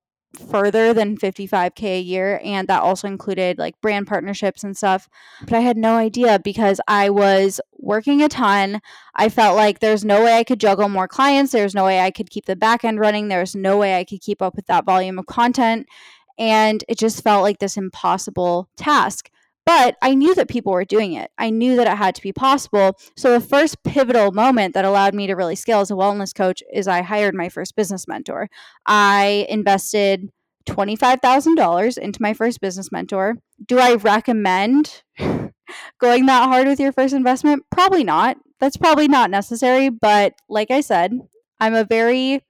further 0.50 0.92
than 0.92 1.16
55k 1.16 1.82
a 1.82 2.00
year 2.00 2.40
and 2.44 2.68
that 2.68 2.82
also 2.82 3.08
included 3.08 3.58
like 3.58 3.80
brand 3.80 4.06
partnerships 4.06 4.62
and 4.62 4.76
stuff. 4.76 5.08
But 5.40 5.54
i 5.54 5.61
had 5.61 5.76
no 5.76 5.97
idea 5.97 6.38
because 6.38 6.80
i 6.87 7.11
was 7.11 7.61
working 7.78 8.23
a 8.23 8.28
ton. 8.28 8.80
I 9.14 9.28
felt 9.30 9.56
like 9.56 9.78
there's 9.78 10.04
no 10.04 10.23
way 10.23 10.35
i 10.35 10.44
could 10.44 10.61
juggle 10.61 10.88
more 10.88 11.08
clients. 11.08 11.52
There's 11.52 11.75
no 11.75 11.85
way 11.85 12.00
i 12.00 12.11
could 12.11 12.30
keep 12.30 12.44
the 12.44 12.56
back 12.56 12.85
end 12.85 13.00
running. 13.00 13.28
There's 13.28 13.54
no 13.56 13.78
way 13.78 13.97
i 13.97 14.04
could 14.04 14.20
keep 14.20 14.42
up 14.42 14.54
with 14.54 14.66
that 14.66 14.85
volume 14.85 15.18
of 15.18 15.26
content. 15.26 15.87
And 16.38 16.85
it 16.88 16.99
just 16.99 17.25
felt 17.25 17.42
like 17.42 17.58
this 17.58 17.76
impossible 17.76 18.68
task 18.76 19.30
but 19.68 19.98
I 20.00 20.14
knew 20.14 20.34
that 20.34 20.48
people 20.48 20.72
were 20.72 20.87
doing 20.87 21.12
it. 21.12 21.30
I 21.37 21.50
knew 21.50 21.76
that 21.76 21.87
it 21.87 21.98
had 21.98 22.14
to 22.14 22.22
be 22.22 22.32
possible. 22.32 22.96
So 23.18 23.32
the 23.32 23.46
first 23.46 23.82
pivotal 23.82 24.32
moment 24.32 24.72
that 24.72 24.87
allowed 24.87 25.12
me 25.12 25.26
to 25.26 25.34
really 25.34 25.56
scale 25.56 25.80
as 25.80 25.90
a 25.90 25.94
wellness 25.94 26.34
coach 26.34 26.62
is 26.72 26.88
I 26.88 27.02
hired 27.02 27.34
my 27.34 27.50
first 27.50 27.76
business 27.76 28.08
mentor. 28.08 28.48
I 28.87 29.44
invested 29.50 30.30
$25,000 30.66 31.98
into 31.98 32.22
my 32.22 32.32
first 32.32 32.62
business 32.62 32.90
mentor. 32.90 33.37
Do 33.66 33.78
I 33.78 33.96
recommend 33.96 35.02
going 35.18 36.25
that 36.25 36.48
hard 36.48 36.66
with 36.66 36.80
your 36.80 36.92
first 36.92 37.12
investment? 37.12 37.64
Probably 37.70 38.04
not. 38.04 38.38
That's 38.60 38.78
probably 38.78 39.06
not 39.06 39.30
necessary. 39.30 39.90
But 39.90 40.32
like 40.48 40.70
I 40.70 40.80
said, 40.80 41.12
I'm 41.60 41.75
a 41.75 41.84
very 41.84 42.42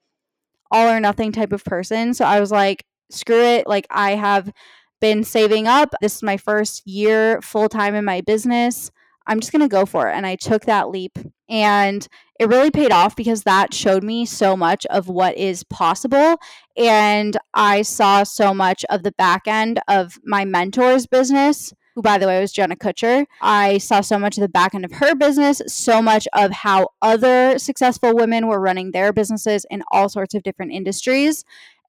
all 0.70 0.86
or 0.88 1.00
nothing 1.00 1.32
type 1.32 1.52
of 1.52 1.64
person. 1.64 2.14
So 2.14 2.24
I 2.24 2.38
was 2.38 2.52
like, 2.52 2.84
screw 3.10 3.42
it. 3.42 3.66
Like, 3.66 3.88
I 3.90 4.14
have 4.14 4.52
been 5.00 5.24
saving 5.24 5.66
up. 5.66 5.94
This 6.00 6.16
is 6.16 6.22
my 6.22 6.36
first 6.36 6.86
year 6.86 7.40
full 7.42 7.68
time 7.68 7.94
in 7.94 8.04
my 8.04 8.20
business. 8.20 8.90
I'm 9.26 9.40
just 9.40 9.52
going 9.52 9.62
to 9.62 9.68
go 9.68 9.84
for 9.84 10.08
it. 10.08 10.14
And 10.14 10.26
I 10.26 10.36
took 10.36 10.64
that 10.64 10.88
leap 10.88 11.18
and 11.48 12.06
it 12.40 12.48
really 12.48 12.70
paid 12.70 12.92
off 12.92 13.14
because 13.14 13.42
that 13.42 13.74
showed 13.74 14.02
me 14.02 14.24
so 14.24 14.56
much 14.56 14.86
of 14.86 15.08
what 15.08 15.36
is 15.36 15.64
possible. 15.64 16.36
And 16.76 17.36
I 17.52 17.82
saw 17.82 18.22
so 18.22 18.54
much 18.54 18.84
of 18.88 19.02
the 19.02 19.12
back 19.12 19.46
end 19.46 19.80
of 19.88 20.18
my 20.24 20.44
mentor's 20.44 21.06
business, 21.06 21.74
who, 21.94 22.02
by 22.02 22.16
the 22.16 22.26
way, 22.26 22.40
was 22.40 22.52
Jenna 22.52 22.76
Kutcher. 22.76 23.26
I 23.42 23.78
saw 23.78 24.00
so 24.00 24.18
much 24.18 24.38
of 24.38 24.42
the 24.42 24.48
back 24.48 24.74
end 24.74 24.84
of 24.84 24.92
her 24.92 25.14
business, 25.14 25.60
so 25.66 26.00
much 26.00 26.28
of 26.32 26.52
how 26.52 26.90
other 27.02 27.58
successful 27.58 28.14
women 28.14 28.46
were 28.46 28.60
running 28.60 28.92
their 28.92 29.12
businesses 29.12 29.66
in 29.70 29.82
all 29.90 30.08
sorts 30.08 30.34
of 30.34 30.42
different 30.42 30.72
industries. 30.72 31.44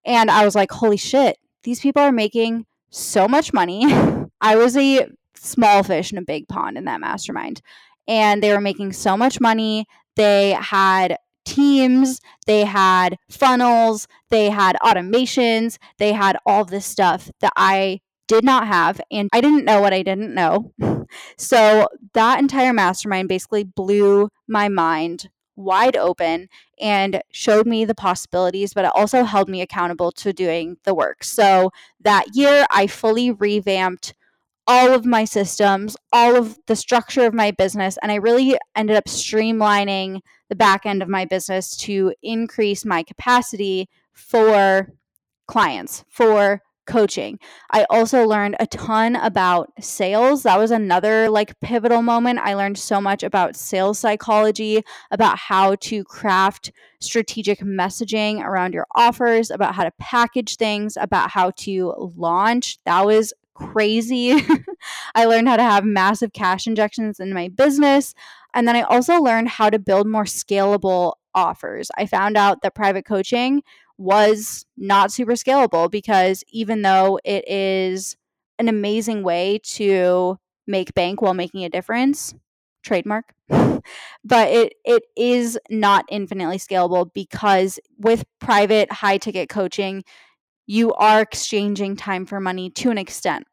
And 0.05 0.31
I 0.31 0.45
was 0.45 0.55
like, 0.55 0.71
holy 0.71 0.97
shit, 0.97 1.37
these 1.63 1.79
people 1.79 2.01
are 2.01 2.11
making 2.11 2.65
so 2.89 3.27
much 3.27 3.53
money. 3.53 3.85
I 4.41 4.55
was 4.55 4.77
a 4.77 5.07
small 5.35 5.83
fish 5.83 6.11
in 6.11 6.17
a 6.17 6.23
big 6.23 6.47
pond 6.47 6.77
in 6.77 6.85
that 6.85 7.01
mastermind. 7.01 7.61
And 8.07 8.41
they 8.41 8.51
were 8.51 8.61
making 8.61 8.93
so 8.93 9.15
much 9.15 9.39
money. 9.39 9.85
They 10.15 10.51
had 10.51 11.17
teams, 11.45 12.19
they 12.45 12.65
had 12.65 13.17
funnels, 13.29 14.07
they 14.29 14.49
had 14.49 14.75
automations, 14.83 15.77
they 15.97 16.13
had 16.13 16.37
all 16.45 16.65
this 16.65 16.85
stuff 16.85 17.29
that 17.39 17.53
I 17.55 18.01
did 18.27 18.43
not 18.43 18.67
have. 18.67 19.01
And 19.11 19.29
I 19.33 19.41
didn't 19.41 19.65
know 19.65 19.81
what 19.81 19.93
I 19.93 20.03
didn't 20.03 20.33
know. 20.33 20.71
so 21.37 21.87
that 22.13 22.39
entire 22.39 22.73
mastermind 22.73 23.29
basically 23.29 23.63
blew 23.63 24.29
my 24.47 24.69
mind 24.69 25.29
wide 25.59 25.95
open 25.95 26.47
and 26.79 27.21
showed 27.31 27.67
me 27.67 27.85
the 27.85 27.95
possibilities, 27.95 28.73
but 28.73 28.85
it 28.85 28.91
also 28.95 29.23
held 29.23 29.49
me 29.49 29.61
accountable 29.61 30.11
to 30.13 30.33
doing 30.33 30.77
the 30.83 30.95
work. 30.95 31.23
So 31.23 31.71
that 31.99 32.35
year, 32.35 32.65
I 32.71 32.87
fully 32.87 33.31
revamped 33.31 34.13
all 34.65 34.93
of 34.93 35.05
my 35.05 35.25
systems, 35.25 35.97
all 36.13 36.35
of 36.35 36.57
the 36.67 36.75
structure 36.75 37.25
of 37.25 37.33
my 37.33 37.51
business, 37.51 37.97
and 38.01 38.11
I 38.11 38.15
really 38.15 38.55
ended 38.75 38.95
up 38.95 39.05
streamlining 39.05 40.21
the 40.47 40.55
back 40.55 40.85
end 40.85 41.01
of 41.01 41.09
my 41.09 41.25
business 41.25 41.75
to 41.77 42.13
increase 42.21 42.85
my 42.85 43.03
capacity 43.03 43.89
for 44.13 44.93
clients, 45.47 46.05
for 46.07 46.61
coaching. 46.89 47.39
I 47.71 47.85
also 47.89 48.25
learned 48.25 48.57
a 48.59 48.67
ton 48.67 49.15
about 49.15 49.71
sales. 49.79 50.43
That 50.43 50.59
was 50.59 50.71
another 50.71 51.29
like 51.29 51.59
pivotal 51.61 52.01
moment. 52.01 52.39
I 52.39 52.55
learned 52.55 52.77
so 52.77 52.99
much 52.99 53.23
about 53.23 53.55
sales 53.55 53.99
psychology, 53.99 54.83
about 55.11 55.37
how 55.37 55.75
to 55.75 56.03
craft 56.03 56.71
strategic 56.99 57.59
messaging 57.59 58.41
around 58.43 58.73
your 58.73 58.87
offers, 58.95 59.51
about 59.51 59.75
how 59.75 59.83
to 59.83 59.91
package 59.99 60.57
things, 60.57 60.97
about 60.99 61.29
how 61.29 61.51
to 61.57 61.93
launch. 62.17 62.79
That 62.85 63.05
was 63.05 63.33
crazy. 63.53 64.35
I 65.15 65.25
learned 65.25 65.47
how 65.47 65.57
to 65.57 65.63
have 65.63 65.85
massive 65.85 66.33
cash 66.33 66.65
injections 66.65 67.19
in 67.19 67.33
my 67.33 67.49
business. 67.49 68.15
And 68.53 68.67
then 68.67 68.75
I 68.75 68.81
also 68.81 69.21
learned 69.21 69.49
how 69.49 69.69
to 69.69 69.79
build 69.79 70.07
more 70.07 70.23
scalable 70.23 71.13
offers. 71.35 71.91
I 71.97 72.05
found 72.05 72.37
out 72.37 72.61
that 72.63 72.75
private 72.75 73.05
coaching 73.05 73.61
was 73.99 74.65
not 74.77 75.11
super 75.11 75.33
scalable 75.33 75.91
because 75.91 76.41
even 76.47 76.81
though 76.81 77.19
it 77.25 77.47
is 77.47 78.15
an 78.57 78.69
amazing 78.69 79.23
way 79.23 79.59
to 79.63 80.37
make 80.65 80.93
bank 80.93 81.21
while 81.21 81.33
making 81.33 81.65
a 81.65 81.69
difference, 81.69 82.33
trademark, 82.81 83.33
but 83.49 83.83
it 84.49 84.73
it 84.85 85.03
is 85.17 85.59
not 85.69 86.05
infinitely 86.09 86.57
scalable 86.57 87.11
because 87.13 87.77
with 87.97 88.23
private 88.39 88.89
high 88.91 89.17
ticket 89.17 89.49
coaching, 89.49 90.03
you 90.65 90.93
are 90.93 91.19
exchanging 91.21 91.97
time 91.97 92.25
for 92.25 92.39
money 92.39 92.69
to 92.69 92.91
an 92.91 92.97
extent. 92.97 93.45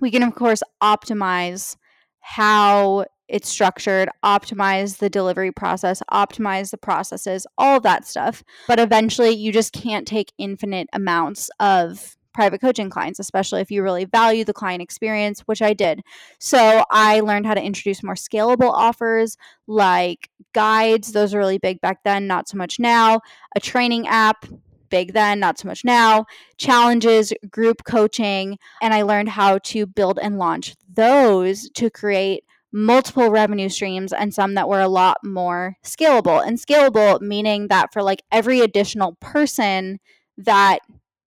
We 0.00 0.10
can 0.10 0.22
of 0.22 0.34
course 0.34 0.62
optimize 0.82 1.76
how 2.20 3.06
it's 3.32 3.48
structured, 3.48 4.10
optimize 4.22 4.98
the 4.98 5.08
delivery 5.08 5.50
process, 5.50 6.02
optimize 6.12 6.70
the 6.70 6.76
processes, 6.76 7.46
all 7.56 7.80
that 7.80 8.06
stuff. 8.06 8.44
But 8.68 8.78
eventually, 8.78 9.30
you 9.30 9.52
just 9.52 9.72
can't 9.72 10.06
take 10.06 10.32
infinite 10.36 10.88
amounts 10.92 11.50
of 11.58 12.16
private 12.34 12.60
coaching 12.60 12.90
clients, 12.90 13.18
especially 13.18 13.62
if 13.62 13.70
you 13.70 13.82
really 13.82 14.04
value 14.04 14.44
the 14.44 14.52
client 14.52 14.82
experience, 14.82 15.40
which 15.40 15.62
I 15.62 15.72
did. 15.72 16.02
So 16.38 16.84
I 16.90 17.20
learned 17.20 17.46
how 17.46 17.54
to 17.54 17.62
introduce 17.62 18.02
more 18.02 18.14
scalable 18.14 18.70
offers 18.70 19.38
like 19.66 20.28
guides. 20.52 21.12
Those 21.12 21.34
are 21.34 21.38
really 21.38 21.58
big 21.58 21.80
back 21.80 22.04
then, 22.04 22.26
not 22.26 22.48
so 22.48 22.58
much 22.58 22.78
now. 22.78 23.20
A 23.56 23.60
training 23.60 24.06
app, 24.08 24.46
big 24.90 25.14
then, 25.14 25.40
not 25.40 25.58
so 25.58 25.68
much 25.68 25.86
now. 25.86 26.26
Challenges, 26.58 27.32
group 27.50 27.84
coaching, 27.84 28.58
and 28.82 28.92
I 28.92 29.02
learned 29.02 29.30
how 29.30 29.58
to 29.58 29.86
build 29.86 30.18
and 30.20 30.38
launch 30.38 30.74
those 30.94 31.70
to 31.70 31.88
create 31.88 32.44
multiple 32.72 33.30
revenue 33.30 33.68
streams 33.68 34.12
and 34.12 34.32
some 34.32 34.54
that 34.54 34.68
were 34.68 34.80
a 34.80 34.88
lot 34.88 35.18
more 35.22 35.76
scalable. 35.84 36.44
And 36.44 36.58
scalable 36.58 37.20
meaning 37.20 37.68
that 37.68 37.92
for 37.92 38.02
like 38.02 38.22
every 38.32 38.60
additional 38.60 39.16
person 39.20 40.00
that 40.38 40.80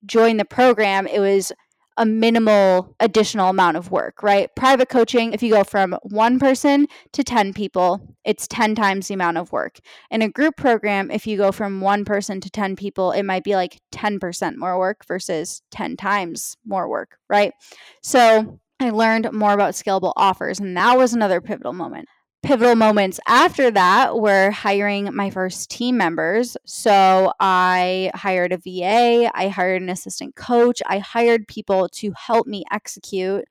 joined 0.05 0.39
the 0.39 0.45
program, 0.45 1.07
it 1.07 1.19
was 1.19 1.51
a 1.97 2.05
minimal 2.05 2.93
additional 2.99 3.49
amount 3.49 3.77
of 3.77 3.89
work, 3.89 4.21
right? 4.21 4.53
Private 4.55 4.89
coaching, 4.89 5.31
if 5.31 5.41
you 5.41 5.51
go 5.53 5.63
from 5.63 5.97
one 6.03 6.39
person 6.39 6.87
to 7.13 7.23
10 7.23 7.53
people, 7.53 8.15
it's 8.25 8.47
10 8.47 8.75
times 8.75 9.07
the 9.07 9.13
amount 9.13 9.37
of 9.37 9.51
work. 9.53 9.79
In 10.11 10.21
a 10.21 10.29
group 10.29 10.57
program, 10.57 11.09
if 11.09 11.25
you 11.25 11.37
go 11.37 11.51
from 11.53 11.79
one 11.79 12.03
person 12.03 12.41
to 12.41 12.49
10 12.49 12.75
people, 12.75 13.11
it 13.11 13.23
might 13.23 13.45
be 13.45 13.55
like 13.55 13.79
10% 13.93 14.57
more 14.57 14.77
work 14.77 15.05
versus 15.07 15.61
10 15.71 15.95
times 15.95 16.57
more 16.65 16.89
work, 16.89 17.17
right? 17.29 17.53
So 18.01 18.59
I 18.85 18.91
learned 18.91 19.31
more 19.33 19.53
about 19.53 19.73
scalable 19.73 20.13
offers, 20.15 20.59
and 20.59 20.75
that 20.77 20.97
was 20.97 21.13
another 21.13 21.41
pivotal 21.41 21.73
moment. 21.73 22.07
Pivotal 22.43 22.75
moments 22.75 23.19
after 23.27 23.71
that 23.71 24.19
were 24.19 24.51
hiring 24.51 25.09
my 25.15 25.31
first 25.31 25.71
team 25.71 25.97
members. 25.97 26.55
So 26.65 27.33
I 27.39 28.11
hired 28.13 28.53
a 28.53 28.57
VA, 28.57 29.31
I 29.33 29.47
hired 29.47 29.81
an 29.81 29.89
assistant 29.89 30.35
coach, 30.35 30.81
I 30.85 30.99
hired 30.99 31.47
people 31.47 31.89
to 31.93 32.13
help 32.15 32.45
me 32.45 32.63
execute 32.71 33.45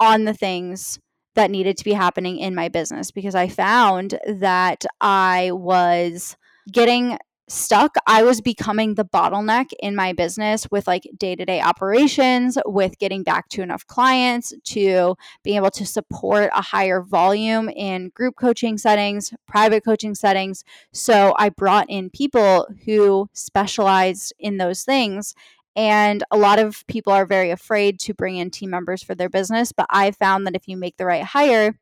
on 0.00 0.24
the 0.24 0.32
things 0.32 0.98
that 1.34 1.50
needed 1.50 1.76
to 1.76 1.84
be 1.84 1.92
happening 1.92 2.38
in 2.38 2.54
my 2.54 2.68
business 2.68 3.10
because 3.10 3.34
I 3.34 3.48
found 3.48 4.18
that 4.26 4.86
I 5.00 5.50
was 5.52 6.36
getting 6.72 7.18
stuck, 7.48 7.96
I 8.06 8.22
was 8.22 8.40
becoming 8.40 8.94
the 8.94 9.04
bottleneck 9.04 9.72
in 9.80 9.96
my 9.96 10.12
business 10.12 10.66
with 10.70 10.86
like 10.86 11.08
day 11.16 11.34
to 11.34 11.44
day 11.44 11.60
operations, 11.60 12.58
with 12.66 12.98
getting 12.98 13.22
back 13.22 13.48
to 13.50 13.62
enough 13.62 13.86
clients, 13.86 14.52
to 14.64 15.16
being 15.42 15.56
able 15.56 15.70
to 15.72 15.86
support 15.86 16.50
a 16.54 16.62
higher 16.62 17.00
volume 17.00 17.68
in 17.68 18.10
group 18.10 18.36
coaching 18.36 18.78
settings, 18.78 19.32
private 19.46 19.84
coaching 19.84 20.14
settings. 20.14 20.64
So 20.92 21.34
I 21.38 21.48
brought 21.48 21.88
in 21.88 22.10
people 22.10 22.68
who 22.84 23.28
specialized 23.32 24.32
in 24.38 24.58
those 24.58 24.84
things. 24.84 25.34
And 25.76 26.24
a 26.32 26.36
lot 26.36 26.58
of 26.58 26.84
people 26.88 27.12
are 27.12 27.24
very 27.24 27.52
afraid 27.52 28.00
to 28.00 28.14
bring 28.14 28.36
in 28.36 28.50
team 28.50 28.70
members 28.70 29.00
for 29.02 29.14
their 29.14 29.28
business. 29.28 29.70
But 29.70 29.86
I 29.90 30.10
found 30.10 30.44
that 30.46 30.56
if 30.56 30.66
you 30.66 30.76
make 30.76 30.96
the 30.96 31.06
right 31.06 31.22
hire, 31.22 31.78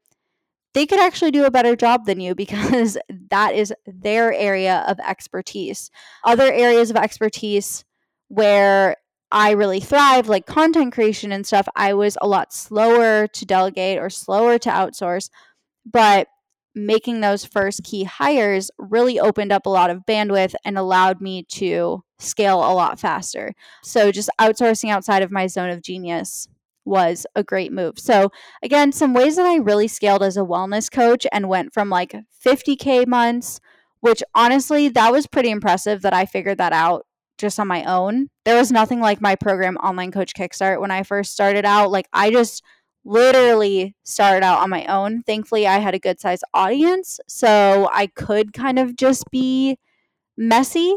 they 0.76 0.84
could 0.84 1.00
actually 1.00 1.30
do 1.30 1.46
a 1.46 1.50
better 1.50 1.74
job 1.74 2.04
than 2.04 2.20
you 2.20 2.34
because 2.34 2.98
that 3.30 3.54
is 3.54 3.72
their 3.86 4.34
area 4.34 4.84
of 4.86 5.00
expertise. 5.00 5.90
Other 6.22 6.52
areas 6.52 6.90
of 6.90 6.96
expertise 6.96 7.82
where 8.28 8.96
I 9.32 9.52
really 9.52 9.80
thrive, 9.80 10.28
like 10.28 10.44
content 10.44 10.92
creation 10.92 11.32
and 11.32 11.46
stuff, 11.46 11.66
I 11.74 11.94
was 11.94 12.18
a 12.20 12.28
lot 12.28 12.52
slower 12.52 13.26
to 13.26 13.46
delegate 13.46 13.98
or 13.98 14.10
slower 14.10 14.58
to 14.58 14.68
outsource. 14.68 15.30
But 15.90 16.28
making 16.74 17.22
those 17.22 17.46
first 17.46 17.82
key 17.82 18.04
hires 18.04 18.70
really 18.78 19.18
opened 19.18 19.52
up 19.52 19.64
a 19.64 19.70
lot 19.70 19.88
of 19.88 20.04
bandwidth 20.06 20.54
and 20.62 20.76
allowed 20.76 21.22
me 21.22 21.44
to 21.44 22.04
scale 22.18 22.58
a 22.58 22.74
lot 22.74 23.00
faster. 23.00 23.54
So 23.82 24.12
just 24.12 24.28
outsourcing 24.38 24.90
outside 24.90 25.22
of 25.22 25.30
my 25.30 25.46
zone 25.46 25.70
of 25.70 25.80
genius 25.80 26.48
was 26.86 27.26
a 27.34 27.42
great 27.42 27.72
move. 27.72 27.98
So, 27.98 28.30
again, 28.62 28.92
some 28.92 29.12
ways 29.12 29.36
that 29.36 29.46
I 29.46 29.56
really 29.56 29.88
scaled 29.88 30.22
as 30.22 30.36
a 30.36 30.40
wellness 30.40 30.90
coach 30.90 31.26
and 31.32 31.48
went 31.48 31.74
from 31.74 31.90
like 31.90 32.14
50K 32.44 33.06
months, 33.06 33.60
which 34.00 34.22
honestly, 34.34 34.88
that 34.90 35.12
was 35.12 35.26
pretty 35.26 35.50
impressive 35.50 36.02
that 36.02 36.14
I 36.14 36.26
figured 36.26 36.58
that 36.58 36.72
out 36.72 37.06
just 37.38 37.60
on 37.60 37.68
my 37.68 37.84
own. 37.84 38.28
There 38.44 38.56
was 38.56 38.72
nothing 38.72 39.00
like 39.00 39.20
my 39.20 39.34
program, 39.34 39.76
Online 39.76 40.10
Coach 40.10 40.32
Kickstart, 40.34 40.80
when 40.80 40.90
I 40.90 41.02
first 41.02 41.32
started 41.32 41.64
out. 41.64 41.90
Like, 41.90 42.08
I 42.12 42.30
just 42.30 42.62
literally 43.04 43.94
started 44.04 44.44
out 44.44 44.60
on 44.60 44.70
my 44.70 44.84
own. 44.86 45.22
Thankfully, 45.22 45.66
I 45.66 45.78
had 45.78 45.94
a 45.94 45.98
good 45.98 46.20
sized 46.20 46.44
audience, 46.54 47.20
so 47.28 47.88
I 47.92 48.08
could 48.08 48.52
kind 48.52 48.78
of 48.78 48.96
just 48.96 49.24
be 49.30 49.78
messy. 50.36 50.96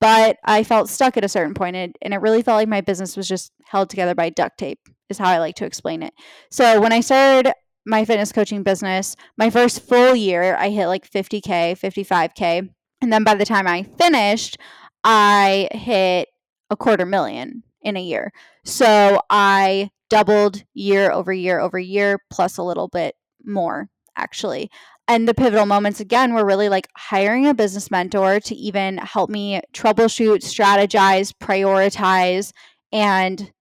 But 0.00 0.36
I 0.44 0.64
felt 0.64 0.88
stuck 0.88 1.16
at 1.16 1.24
a 1.24 1.28
certain 1.28 1.54
point, 1.54 1.76
and, 1.76 1.96
and 2.02 2.14
it 2.14 2.20
really 2.20 2.42
felt 2.42 2.56
like 2.56 2.68
my 2.68 2.80
business 2.80 3.16
was 3.16 3.28
just 3.28 3.52
held 3.64 3.90
together 3.90 4.14
by 4.14 4.30
duct 4.30 4.58
tape, 4.58 4.80
is 5.08 5.18
how 5.18 5.28
I 5.28 5.38
like 5.38 5.56
to 5.56 5.66
explain 5.66 6.02
it. 6.02 6.14
So 6.50 6.80
when 6.80 6.92
I 6.92 7.00
started 7.00 7.52
my 7.84 8.04
fitness 8.04 8.32
coaching 8.32 8.62
business, 8.62 9.16
my 9.36 9.50
first 9.50 9.82
full 9.82 10.16
year, 10.16 10.56
I 10.56 10.70
hit 10.70 10.88
like 10.88 11.10
50K, 11.10 11.78
55K. 11.78 12.68
And 13.00 13.12
then 13.12 13.24
by 13.24 13.34
the 13.34 13.44
time 13.44 13.66
I 13.66 13.82
finished, 13.82 14.58
I 15.04 15.68
hit 15.72 16.28
a 16.70 16.76
quarter 16.76 17.06
million 17.06 17.62
in 17.82 17.96
a 17.96 18.02
year. 18.02 18.32
So 18.64 19.20
I 19.30 19.90
doubled 20.10 20.64
year 20.74 21.12
over 21.12 21.32
year 21.32 21.60
over 21.60 21.78
year, 21.78 22.18
plus 22.30 22.58
a 22.58 22.62
little 22.62 22.88
bit 22.88 23.14
more, 23.44 23.88
actually 24.16 24.70
and 25.08 25.28
the 25.28 25.34
pivotal 25.34 25.66
moments 25.66 26.00
again 26.00 26.34
were 26.34 26.44
really 26.44 26.68
like 26.68 26.88
hiring 26.96 27.46
a 27.46 27.54
business 27.54 27.90
mentor 27.90 28.40
to 28.40 28.54
even 28.54 28.98
help 28.98 29.30
me 29.30 29.60
troubleshoot, 29.72 30.38
strategize, 30.38 31.32
prioritize, 31.32 32.52
and 32.92 33.52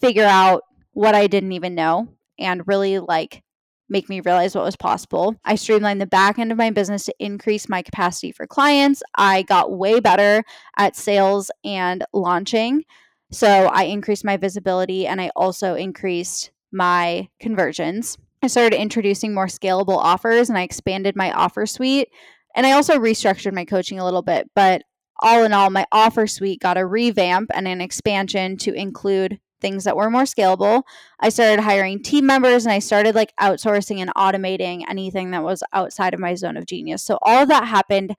figure 0.00 0.24
out 0.24 0.62
what 0.92 1.14
I 1.14 1.26
didn't 1.26 1.52
even 1.52 1.74
know 1.74 2.08
and 2.38 2.66
really 2.66 2.98
like 2.98 3.42
make 3.88 4.08
me 4.08 4.20
realize 4.20 4.54
what 4.54 4.64
was 4.64 4.76
possible. 4.76 5.36
I 5.44 5.54
streamlined 5.54 6.00
the 6.00 6.06
back 6.06 6.38
end 6.38 6.50
of 6.50 6.58
my 6.58 6.70
business 6.70 7.04
to 7.04 7.14
increase 7.18 7.68
my 7.68 7.82
capacity 7.82 8.32
for 8.32 8.46
clients. 8.46 9.02
I 9.16 9.42
got 9.42 9.72
way 9.72 10.00
better 10.00 10.42
at 10.76 10.96
sales 10.96 11.50
and 11.64 12.04
launching. 12.12 12.84
So 13.30 13.48
I 13.48 13.84
increased 13.84 14.24
my 14.24 14.36
visibility 14.36 15.06
and 15.06 15.20
I 15.20 15.30
also 15.36 15.74
increased 15.74 16.50
my 16.72 17.28
conversions. 17.38 18.18
I 18.42 18.48
started 18.48 18.80
introducing 18.80 19.34
more 19.34 19.46
scalable 19.46 19.98
offers 19.98 20.48
and 20.48 20.58
I 20.58 20.62
expanded 20.62 21.14
my 21.14 21.32
offer 21.32 21.64
suite. 21.64 22.08
And 22.56 22.66
I 22.66 22.72
also 22.72 22.98
restructured 22.98 23.54
my 23.54 23.64
coaching 23.64 23.98
a 23.98 24.04
little 24.04 24.22
bit. 24.22 24.50
But 24.54 24.82
all 25.20 25.44
in 25.44 25.52
all, 25.52 25.70
my 25.70 25.86
offer 25.92 26.26
suite 26.26 26.60
got 26.60 26.76
a 26.76 26.84
revamp 26.84 27.50
and 27.54 27.68
an 27.68 27.80
expansion 27.80 28.56
to 28.58 28.74
include 28.74 29.38
things 29.60 29.84
that 29.84 29.96
were 29.96 30.10
more 30.10 30.24
scalable. 30.24 30.82
I 31.20 31.28
started 31.28 31.62
hiring 31.62 32.02
team 32.02 32.26
members 32.26 32.66
and 32.66 32.72
I 32.72 32.80
started 32.80 33.14
like 33.14 33.32
outsourcing 33.40 33.98
and 33.98 34.12
automating 34.14 34.82
anything 34.88 35.30
that 35.30 35.44
was 35.44 35.62
outside 35.72 36.12
of 36.12 36.20
my 36.20 36.34
zone 36.34 36.56
of 36.56 36.66
genius. 36.66 37.02
So 37.02 37.18
all 37.22 37.44
of 37.44 37.48
that 37.48 37.68
happened 37.68 38.16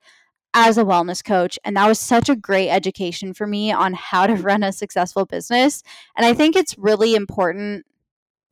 as 0.54 0.78
a 0.78 0.84
wellness 0.84 1.22
coach. 1.22 1.58
And 1.64 1.76
that 1.76 1.86
was 1.86 1.98
such 1.98 2.30
a 2.30 2.36
great 2.36 2.70
education 2.70 3.34
for 3.34 3.46
me 3.46 3.72
on 3.72 3.92
how 3.92 4.26
to 4.26 4.34
run 4.36 4.62
a 4.62 4.72
successful 4.72 5.26
business. 5.26 5.82
And 6.16 6.24
I 6.24 6.32
think 6.32 6.56
it's 6.56 6.78
really 6.78 7.14
important 7.14 7.84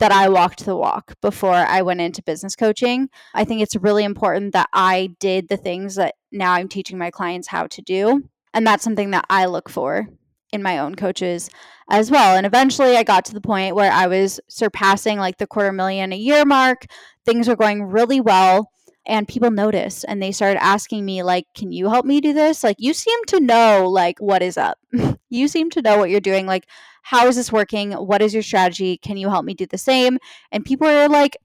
that 0.02 0.10
I 0.10 0.28
walked 0.28 0.64
the 0.64 0.74
walk 0.74 1.14
before 1.20 1.54
I 1.54 1.82
went 1.82 2.00
into 2.00 2.24
business 2.24 2.56
coaching. 2.56 3.08
I 3.34 3.44
think 3.44 3.62
it's 3.62 3.76
really 3.76 4.02
important 4.02 4.52
that 4.52 4.68
I 4.72 5.10
did 5.20 5.46
the 5.46 5.56
things 5.56 5.94
that 5.94 6.16
now 6.32 6.54
I'm 6.54 6.66
teaching 6.66 6.98
my 6.98 7.12
clients 7.12 7.46
how 7.46 7.68
to 7.68 7.82
do. 7.82 8.24
And 8.52 8.66
that's 8.66 8.82
something 8.82 9.12
that 9.12 9.26
I 9.30 9.44
look 9.44 9.68
for 9.68 10.08
in 10.52 10.60
my 10.60 10.78
own 10.78 10.96
coaches 10.96 11.50
as 11.88 12.10
well. 12.10 12.36
And 12.36 12.44
eventually 12.44 12.96
I 12.96 13.04
got 13.04 13.24
to 13.26 13.32
the 13.32 13.40
point 13.40 13.76
where 13.76 13.92
I 13.92 14.08
was 14.08 14.40
surpassing 14.48 15.20
like 15.20 15.38
the 15.38 15.46
quarter 15.46 15.70
million 15.70 16.12
a 16.12 16.16
year 16.16 16.44
mark. 16.44 16.86
Things 17.24 17.46
were 17.46 17.54
going 17.54 17.84
really 17.84 18.20
well 18.20 18.72
and 19.06 19.26
people 19.26 19.50
noticed 19.50 20.04
and 20.06 20.22
they 20.22 20.32
started 20.32 20.62
asking 20.62 21.04
me 21.04 21.22
like 21.22 21.46
can 21.56 21.72
you 21.72 21.88
help 21.88 22.06
me 22.06 22.20
do 22.20 22.32
this 22.32 22.62
like 22.62 22.76
you 22.78 22.94
seem 22.94 23.18
to 23.26 23.40
know 23.40 23.88
like 23.88 24.18
what 24.20 24.42
is 24.42 24.56
up 24.56 24.78
you 25.28 25.48
seem 25.48 25.70
to 25.70 25.82
know 25.82 25.98
what 25.98 26.08
you're 26.08 26.20
doing 26.20 26.46
like 26.46 26.66
how 27.02 27.26
is 27.26 27.36
this 27.36 27.52
working? 27.52 27.92
What 27.92 28.22
is 28.22 28.32
your 28.32 28.42
strategy? 28.42 28.96
Can 28.96 29.16
you 29.16 29.28
help 29.28 29.44
me 29.44 29.54
do 29.54 29.66
the 29.66 29.78
same? 29.78 30.18
And 30.50 30.64
people 30.64 30.86
are 30.86 31.08
like 31.08 31.36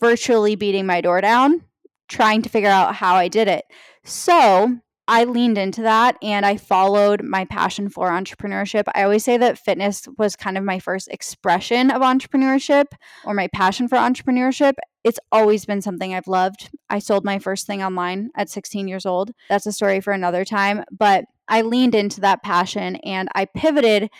virtually 0.00 0.56
beating 0.56 0.86
my 0.86 1.00
door 1.00 1.20
down, 1.20 1.62
trying 2.08 2.42
to 2.42 2.48
figure 2.48 2.68
out 2.68 2.96
how 2.96 3.14
I 3.14 3.28
did 3.28 3.48
it. 3.48 3.64
So 4.04 4.76
I 5.08 5.24
leaned 5.24 5.58
into 5.58 5.82
that 5.82 6.16
and 6.22 6.44
I 6.44 6.56
followed 6.56 7.22
my 7.22 7.44
passion 7.44 7.88
for 7.88 8.10
entrepreneurship. 8.10 8.84
I 8.94 9.04
always 9.04 9.24
say 9.24 9.36
that 9.36 9.58
fitness 9.58 10.08
was 10.18 10.36
kind 10.36 10.58
of 10.58 10.64
my 10.64 10.78
first 10.78 11.08
expression 11.08 11.90
of 11.90 12.02
entrepreneurship 12.02 12.86
or 13.24 13.34
my 13.34 13.48
passion 13.48 13.88
for 13.88 13.96
entrepreneurship. 13.96 14.74
It's 15.04 15.18
always 15.30 15.64
been 15.64 15.82
something 15.82 16.14
I've 16.14 16.28
loved. 16.28 16.70
I 16.88 16.98
sold 16.98 17.24
my 17.24 17.38
first 17.38 17.66
thing 17.66 17.82
online 17.82 18.30
at 18.36 18.48
16 18.48 18.86
years 18.86 19.04
old. 19.04 19.32
That's 19.48 19.66
a 19.66 19.72
story 19.72 20.00
for 20.00 20.12
another 20.12 20.44
time. 20.44 20.84
But 20.90 21.24
I 21.48 21.62
leaned 21.62 21.94
into 21.94 22.20
that 22.20 22.42
passion 22.42 22.96
and 22.96 23.28
I 23.34 23.46
pivoted 23.46 24.10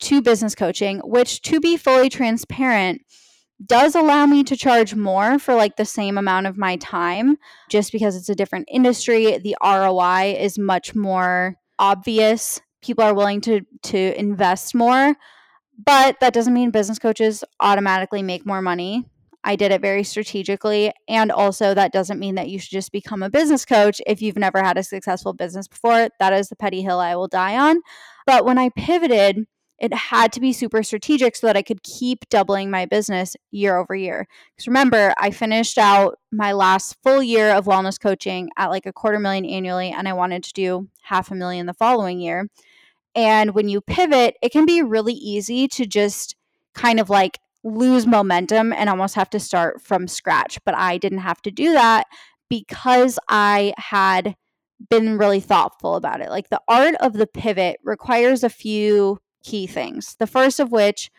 to 0.00 0.22
business 0.22 0.54
coaching, 0.54 1.00
which 1.04 1.42
to 1.42 1.60
be 1.60 1.76
fully 1.76 2.08
transparent, 2.08 3.02
does 3.64 3.94
allow 3.94 4.24
me 4.26 4.42
to 4.44 4.56
charge 4.56 4.94
more 4.94 5.38
for 5.38 5.54
like 5.54 5.76
the 5.76 5.84
same 5.84 6.16
amount 6.16 6.46
of 6.46 6.56
my 6.56 6.76
time 6.76 7.36
just 7.68 7.92
because 7.92 8.16
it's 8.16 8.28
a 8.28 8.34
different 8.34 8.66
industry. 8.70 9.36
The 9.38 9.56
ROI 9.62 10.36
is 10.38 10.58
much 10.58 10.94
more 10.94 11.56
obvious. 11.78 12.60
People 12.82 13.04
are 13.04 13.14
willing 13.14 13.42
to 13.42 13.60
to 13.82 14.18
invest 14.18 14.74
more, 14.74 15.14
but 15.84 16.18
that 16.20 16.32
doesn't 16.32 16.54
mean 16.54 16.70
business 16.70 16.98
coaches 16.98 17.44
automatically 17.60 18.22
make 18.22 18.46
more 18.46 18.62
money. 18.62 19.04
I 19.44 19.56
did 19.56 19.72
it 19.72 19.80
very 19.80 20.04
strategically. 20.04 20.92
And 21.08 21.32
also, 21.32 21.74
that 21.74 21.92
doesn't 21.92 22.18
mean 22.18 22.34
that 22.34 22.48
you 22.48 22.58
should 22.58 22.70
just 22.70 22.92
become 22.92 23.22
a 23.22 23.30
business 23.30 23.64
coach 23.64 24.00
if 24.06 24.20
you've 24.20 24.36
never 24.36 24.62
had 24.62 24.76
a 24.76 24.82
successful 24.82 25.32
business 25.32 25.66
before. 25.66 26.08
That 26.18 26.32
is 26.32 26.48
the 26.48 26.56
petty 26.56 26.82
hill 26.82 27.00
I 27.00 27.16
will 27.16 27.28
die 27.28 27.56
on. 27.56 27.80
But 28.26 28.44
when 28.44 28.58
I 28.58 28.70
pivoted, 28.76 29.46
it 29.78 29.94
had 29.94 30.30
to 30.32 30.40
be 30.40 30.52
super 30.52 30.82
strategic 30.82 31.34
so 31.34 31.46
that 31.46 31.56
I 31.56 31.62
could 31.62 31.82
keep 31.82 32.28
doubling 32.28 32.70
my 32.70 32.84
business 32.84 33.34
year 33.50 33.78
over 33.78 33.94
year. 33.94 34.28
Because 34.54 34.68
remember, 34.68 35.14
I 35.16 35.30
finished 35.30 35.78
out 35.78 36.18
my 36.30 36.52
last 36.52 36.96
full 37.02 37.22
year 37.22 37.50
of 37.50 37.64
wellness 37.64 37.98
coaching 37.98 38.50
at 38.58 38.68
like 38.68 38.84
a 38.84 38.92
quarter 38.92 39.18
million 39.18 39.46
annually, 39.46 39.90
and 39.90 40.06
I 40.06 40.12
wanted 40.12 40.44
to 40.44 40.52
do 40.52 40.88
half 41.02 41.30
a 41.30 41.34
million 41.34 41.64
the 41.64 41.72
following 41.72 42.20
year. 42.20 42.48
And 43.14 43.54
when 43.54 43.68
you 43.68 43.80
pivot, 43.80 44.36
it 44.42 44.52
can 44.52 44.66
be 44.66 44.82
really 44.82 45.14
easy 45.14 45.66
to 45.68 45.86
just 45.86 46.36
kind 46.74 47.00
of 47.00 47.08
like 47.08 47.40
lose 47.62 48.06
momentum 48.06 48.72
and 48.72 48.88
almost 48.88 49.14
have 49.14 49.30
to 49.30 49.40
start 49.40 49.82
from 49.82 50.08
scratch. 50.08 50.58
But 50.64 50.74
I 50.74 50.98
didn't 50.98 51.18
have 51.18 51.42
to 51.42 51.50
do 51.50 51.72
that 51.72 52.06
because 52.48 53.18
I 53.28 53.74
had 53.76 54.36
been 54.88 55.18
really 55.18 55.40
thoughtful 55.40 55.96
about 55.96 56.20
it. 56.20 56.30
Like 56.30 56.48
the 56.48 56.62
art 56.68 56.94
of 57.00 57.12
the 57.12 57.26
pivot 57.26 57.78
requires 57.84 58.42
a 58.42 58.48
few 58.48 59.18
key 59.42 59.66
things. 59.66 60.16
The 60.18 60.26
first 60.26 60.60
of 60.60 60.72
which 60.72 61.10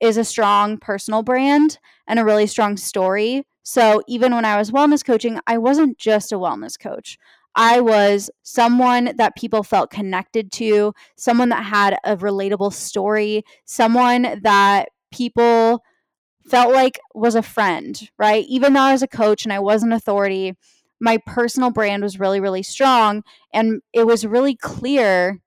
is 0.00 0.16
a 0.16 0.24
strong 0.24 0.78
personal 0.78 1.22
brand 1.22 1.78
and 2.06 2.18
a 2.18 2.24
really 2.24 2.46
strong 2.46 2.76
story. 2.76 3.44
So 3.62 4.02
even 4.08 4.34
when 4.34 4.44
I 4.44 4.56
was 4.56 4.70
wellness 4.70 5.04
coaching, 5.04 5.38
I 5.46 5.58
wasn't 5.58 5.98
just 5.98 6.32
a 6.32 6.36
wellness 6.36 6.78
coach. 6.78 7.18
I 7.54 7.80
was 7.80 8.30
someone 8.42 9.12
that 9.16 9.36
people 9.36 9.62
felt 9.62 9.90
connected 9.90 10.52
to, 10.52 10.94
someone 11.16 11.50
that 11.50 11.64
had 11.64 11.98
a 12.04 12.16
relatable 12.16 12.72
story, 12.72 13.44
someone 13.64 14.40
that 14.42 14.88
people 15.10 15.82
felt 16.48 16.72
like 16.72 16.98
was 17.14 17.34
a 17.34 17.42
friend, 17.42 18.08
right? 18.18 18.44
Even 18.48 18.72
though 18.72 18.80
I 18.80 18.92
was 18.92 19.02
a 19.02 19.08
coach 19.08 19.44
and 19.44 19.52
I 19.52 19.58
was 19.58 19.82
an 19.82 19.92
authority, 19.92 20.54
my 21.00 21.18
personal 21.26 21.70
brand 21.70 22.02
was 22.02 22.20
really, 22.20 22.40
really 22.40 22.62
strong. 22.62 23.22
And 23.52 23.80
it 23.92 24.06
was 24.06 24.26
really 24.26 24.56
clear 24.56 25.40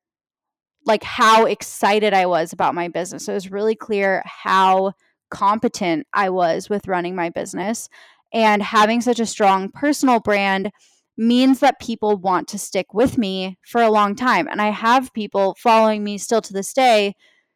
like 0.86 1.04
how 1.04 1.46
excited 1.46 2.14
I 2.14 2.26
was 2.26 2.52
about 2.52 2.76
my 2.76 2.88
business. 2.88 3.28
it 3.28 3.34
was 3.34 3.52
really 3.52 3.76
clear 3.76 4.22
how 4.26 4.94
competent 5.30 6.06
I 6.14 6.30
was 6.30 6.70
with 6.70 6.88
running 6.88 7.16
my 7.16 7.30
business. 7.30 7.90
And 8.34 8.62
having 8.62 9.02
such 9.02 9.20
a 9.20 9.26
strong 9.26 9.70
personal 9.70 10.20
brand 10.20 10.72
means 11.18 11.60
that 11.60 11.80
people 11.80 12.18
want 12.18 12.48
to 12.50 12.58
stick 12.58 12.94
with 12.94 13.18
me 13.18 13.58
for 13.66 13.82
a 13.82 13.92
long 13.92 14.16
time. 14.16 14.48
And 14.48 14.62
I 14.62 14.72
have 14.72 15.14
people 15.14 15.56
following 15.60 16.04
me 16.04 16.18
still 16.18 16.42
to 16.42 16.54
this 16.54 16.74
day 16.74 17.14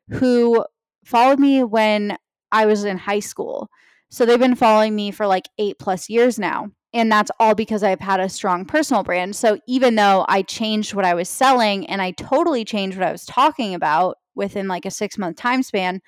who 0.10 0.64
followed 1.04 1.40
me 1.40 1.64
when 1.64 2.18
I 2.52 2.66
was 2.66 2.84
in 2.84 2.98
high 2.98 3.20
school. 3.20 3.70
So 4.10 4.26
they've 4.26 4.40
been 4.40 4.56
following 4.56 4.96
me 4.96 5.12
for 5.12 5.28
like 5.28 5.50
eight 5.58 5.80
plus 5.80 6.10
years 6.10 6.40
now. 6.40 6.72
And 6.94 7.12
that's 7.12 7.32
all 7.40 7.54
because 7.54 7.84
I've 7.84 8.00
had 8.00 8.20
a 8.20 8.30
strong 8.30 8.66
personal 8.66 9.04
brand. 9.04 9.36
So 9.36 9.60
even 9.68 9.96
though 9.96 10.26
I 10.30 10.42
changed 10.42 10.94
what 10.94 11.06
I 11.06 11.14
was 11.14 11.30
selling 11.30 11.86
and 11.88 12.02
I 12.02 12.12
totally 12.12 12.64
changed 12.64 12.98
what 12.98 13.08
I 13.08 13.12
was 13.12 13.26
talking 13.26 13.76
about 13.76 14.18
within 14.36 14.68
like 14.68 14.86
a 14.86 14.92
six 14.92 15.18
month 15.18 15.38
time 15.38 15.64
span, 15.64 16.02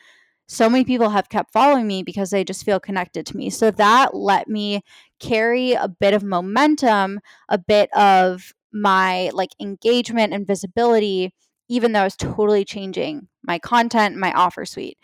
so 0.47 0.67
many 0.69 0.83
people 0.83 1.09
have 1.09 1.29
kept 1.29 1.53
following 1.53 1.85
me 1.85 2.01
because 2.01 2.31
they 2.31 2.43
just 2.43 2.65
feel 2.65 2.79
connected 2.79 3.25
to 3.27 3.37
me. 3.37 3.49
So 3.51 3.69
that 3.71 4.15
let 4.15 4.47
me 4.47 4.81
carry 5.19 5.73
a 5.73 5.87
bit 5.87 6.15
of 6.15 6.23
momentum, 6.23 7.19
a 7.49 7.57
bit 7.57 7.93
of 7.95 8.53
my 8.71 9.29
like 9.33 9.51
engagement 9.59 10.33
and 10.33 10.47
visibility, 10.47 11.33
even 11.67 11.91
though 11.91 12.01
I 12.01 12.05
was 12.05 12.15
totally 12.15 12.65
changing 12.65 13.27
my 13.43 13.59
content, 13.59 14.15
my 14.15 14.31
offer 14.33 14.65
suite. 14.65 14.97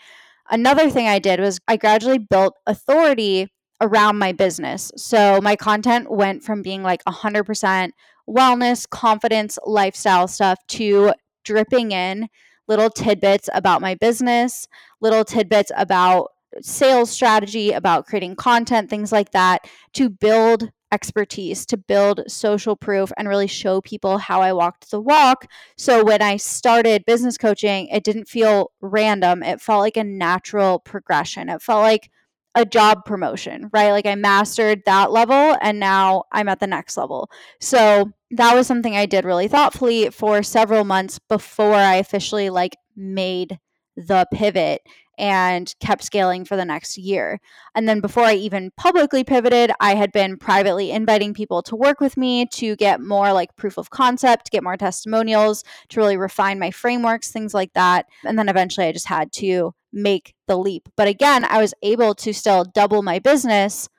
Another 0.50 0.90
thing 0.90 1.08
I 1.08 1.20
did 1.20 1.40
was 1.40 1.60
I 1.68 1.78
gradually 1.78 2.20
built 2.20 2.56
authority 2.68 3.50
around 3.82 4.18
my 4.18 4.32
business. 4.32 4.92
So 4.96 5.40
my 5.42 5.56
content 5.56 6.12
went 6.12 6.44
from 6.44 6.62
being 6.62 6.84
like 6.84 7.04
100% 7.06 7.90
wellness, 8.28 8.90
confidence, 8.90 9.60
lifestyle 9.66 10.28
stuff 10.28 10.60
to 10.68 11.14
dripping 11.44 11.92
in 11.92 12.28
little 12.68 12.90
tidbits 12.90 13.50
about 13.54 13.82
my 13.82 13.96
business, 13.96 14.68
little 15.02 15.24
tidbits 15.24 15.72
about 15.76 16.32
sales 16.62 17.12
strategy, 17.12 17.72
about 17.72 18.06
creating 18.06 18.36
content, 18.36 18.90
things 18.90 19.12
like 19.12 19.32
that 19.32 19.68
to 19.94 20.10
build 20.10 20.72
expertise, 20.96 21.66
to 21.68 21.78
build 21.78 22.24
social 22.28 22.78
proof 22.78 23.12
and 23.18 23.28
really 23.28 23.48
show 23.48 23.82
people 23.82 24.18
how 24.18 24.42
I 24.42 24.54
walked 24.54 24.90
the 24.90 25.02
walk. 25.02 25.46
So 25.78 26.04
when 26.04 26.22
I 26.22 26.38
started 26.38 27.06
business 27.06 27.38
coaching, 27.38 27.88
it 27.88 28.06
didn't 28.06 28.30
feel 28.30 28.72
random. 28.80 29.44
It 29.44 29.62
felt 29.62 29.82
like 29.82 29.98
a 29.98 30.04
natural 30.06 30.80
progression. 30.80 31.50
It 31.50 31.62
felt 31.62 31.82
like 31.82 32.10
a 32.56 32.66
job 32.66 33.04
promotion, 33.04 33.70
right? 33.74 33.92
Like 33.92 34.06
I 34.06 34.16
mastered 34.16 34.84
that 34.86 35.12
level 35.12 35.58
and 35.62 35.78
now 35.78 36.24
I'm 36.32 36.48
at 36.48 36.62
the 36.62 36.68
next 36.68 36.96
level. 36.96 37.30
So 37.60 38.12
that 38.32 38.56
was 38.56 38.66
something 38.66 38.96
I 38.96 39.06
did 39.06 39.26
really 39.26 39.50
thoughtfully 39.50 40.10
for 40.10 40.42
several 40.42 40.86
months 40.86 41.20
before 41.20 41.76
I 41.76 41.96
officially 41.96 42.50
like 42.50 42.78
made 42.96 43.60
the 43.98 44.26
pivot 44.34 44.82
and 45.18 45.74
kept 45.80 46.04
scaling 46.04 46.46
for 46.46 46.56
the 46.56 46.66
next 46.66 46.98
year. 46.98 47.40
And 47.74 47.88
then 47.88 48.02
before 48.02 48.24
I 48.24 48.34
even 48.36 48.72
publicly 48.78 49.24
pivoted, 49.24 49.72
I 49.80 49.96
had 49.96 50.12
been 50.12 50.38
privately 50.38 50.92
inviting 50.92 51.34
people 51.34 51.62
to 51.64 51.76
work 51.76 52.00
with 52.00 52.18
me 52.18 52.46
to 52.54 52.76
get 52.76 53.02
more 53.02 53.34
like 53.34 53.56
proof 53.56 53.78
of 53.78 53.90
concept, 53.90 54.52
get 54.52 54.64
more 54.64 54.78
testimonials, 54.78 55.64
to 55.90 56.00
really 56.00 56.18
refine 56.18 56.60
my 56.60 56.72
frameworks, 56.72 57.32
things 57.32 57.54
like 57.54 57.74
that. 57.74 58.06
And 58.24 58.38
then 58.38 58.50
eventually 58.50 58.88
I 58.88 58.92
just 58.92 59.08
had 59.08 59.32
to 59.34 59.74
make 59.92 60.36
the 60.48 60.58
leap. 60.58 60.90
But 60.96 61.08
again, 61.08 61.46
I 61.46 61.60
was 61.60 61.74
able 61.82 62.14
to 62.16 62.34
still 62.34 62.66
double 62.66 63.02
my 63.02 63.20
business 63.20 63.90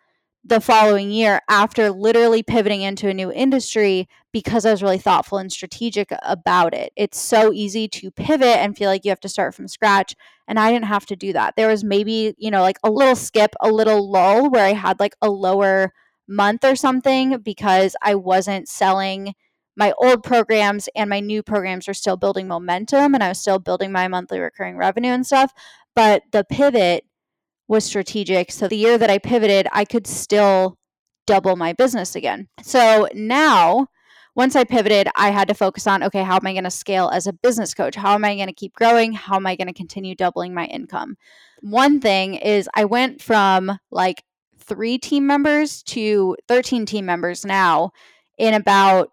the 0.48 0.61
following 0.61 1.11
year 1.11 1.40
after 1.48 1.90
literally 1.90 2.40
pivoting 2.40 2.80
into 2.82 3.09
a 3.09 3.14
new 3.14 3.32
industry 3.32 4.09
because 4.32 4.64
I 4.64 4.70
was 4.70 4.82
really 4.82 4.98
thoughtful 4.98 5.38
and 5.38 5.50
strategic 5.50 6.11
about 6.22 6.72
it. 6.72 6.92
It's 6.94 7.18
so 7.18 7.52
easy 7.52 7.88
to 7.88 8.12
pivot 8.12 8.59
and 8.59 8.76
feel 8.76 8.88
like 8.88 9.04
you 9.04 9.11
have 9.11 9.20
to 9.20 9.28
start 9.28 9.56
from 9.56 9.66
scratch. 9.66 10.14
And 10.46 10.59
I 10.59 10.70
didn't 10.70 10.85
have 10.87 11.04
to 11.06 11.16
do 11.16 11.32
that. 11.32 11.54
There 11.56 11.68
was 11.68 11.82
maybe, 11.82 12.35
you 12.38 12.52
know, 12.52 12.61
like 12.61 12.78
a 12.85 12.90
little 12.90 13.16
skip, 13.16 13.56
a 13.61 13.70
little 13.70 14.09
lull 14.09 14.48
where 14.48 14.64
I 14.64 14.74
had 14.74 15.00
like 15.00 15.16
a 15.20 15.30
lower 15.30 15.92
month 16.28 16.64
or 16.64 16.76
something 16.76 17.38
because 17.38 17.96
I 18.00 18.14
wasn't 18.14 18.68
selling 18.68 19.35
my 19.76 19.92
old 19.98 20.22
programs 20.22 20.88
and 20.94 21.11
my 21.11 21.18
new 21.18 21.42
programs 21.42 21.88
were 21.88 21.94
still 21.94 22.16
building 22.16 22.46
momentum 22.46 23.14
and 23.14 23.22
I 23.22 23.30
was 23.30 23.40
still 23.40 23.59
building 23.59 23.90
my 23.90 24.06
monthly 24.06 24.38
recurring 24.38 24.76
revenue 24.76 25.11
and 25.11 25.26
stuff. 25.26 25.52
But 25.96 26.22
the 26.30 26.44
pivot 26.44 27.04
was 27.68 27.85
strategic. 27.85 28.52
So 28.52 28.68
the 28.68 28.76
year 28.76 28.98
that 28.98 29.11
I 29.11 29.18
pivoted, 29.18 29.66
I 29.72 29.85
could 29.85 30.07
still 30.07 30.76
double 31.26 31.57
my 31.57 31.72
business 31.72 32.14
again. 32.14 32.48
So 32.62 33.09
now, 33.14 33.88
once 34.35 34.55
I 34.55 34.64
pivoted, 34.64 35.09
I 35.16 35.31
had 35.31 35.48
to 35.48 35.55
focus 35.55 35.87
on 35.87 36.02
okay, 36.02 36.22
how 36.22 36.37
am 36.37 36.46
I 36.46 36.52
going 36.52 36.64
to 36.64 36.70
scale 36.70 37.09
as 37.09 37.26
a 37.26 37.33
business 37.33 37.74
coach? 37.74 37.96
How 37.96 38.14
am 38.14 38.24
I 38.24 38.37
going 38.37 38.48
to 38.48 38.52
keep 38.52 38.74
growing? 38.74 39.12
How 39.12 39.37
am 39.37 39.46
I 39.46 39.57
going 39.57 39.68
to 39.68 39.72
continue 39.72 40.14
doubling 40.14 40.55
my 40.55 40.66
income? 40.66 41.16
One 41.62 42.00
thing 42.00 42.35
is, 42.35 42.68
I 42.74 42.85
went 42.85 43.22
from 43.22 43.79
like 43.90 44.22
three 44.59 44.98
team 44.98 45.26
members 45.26 45.83
to 45.85 46.37
13 46.48 46.87
team 46.87 47.07
members 47.07 47.44
now 47.44 47.92
in 48.37 48.55
about 48.55 49.11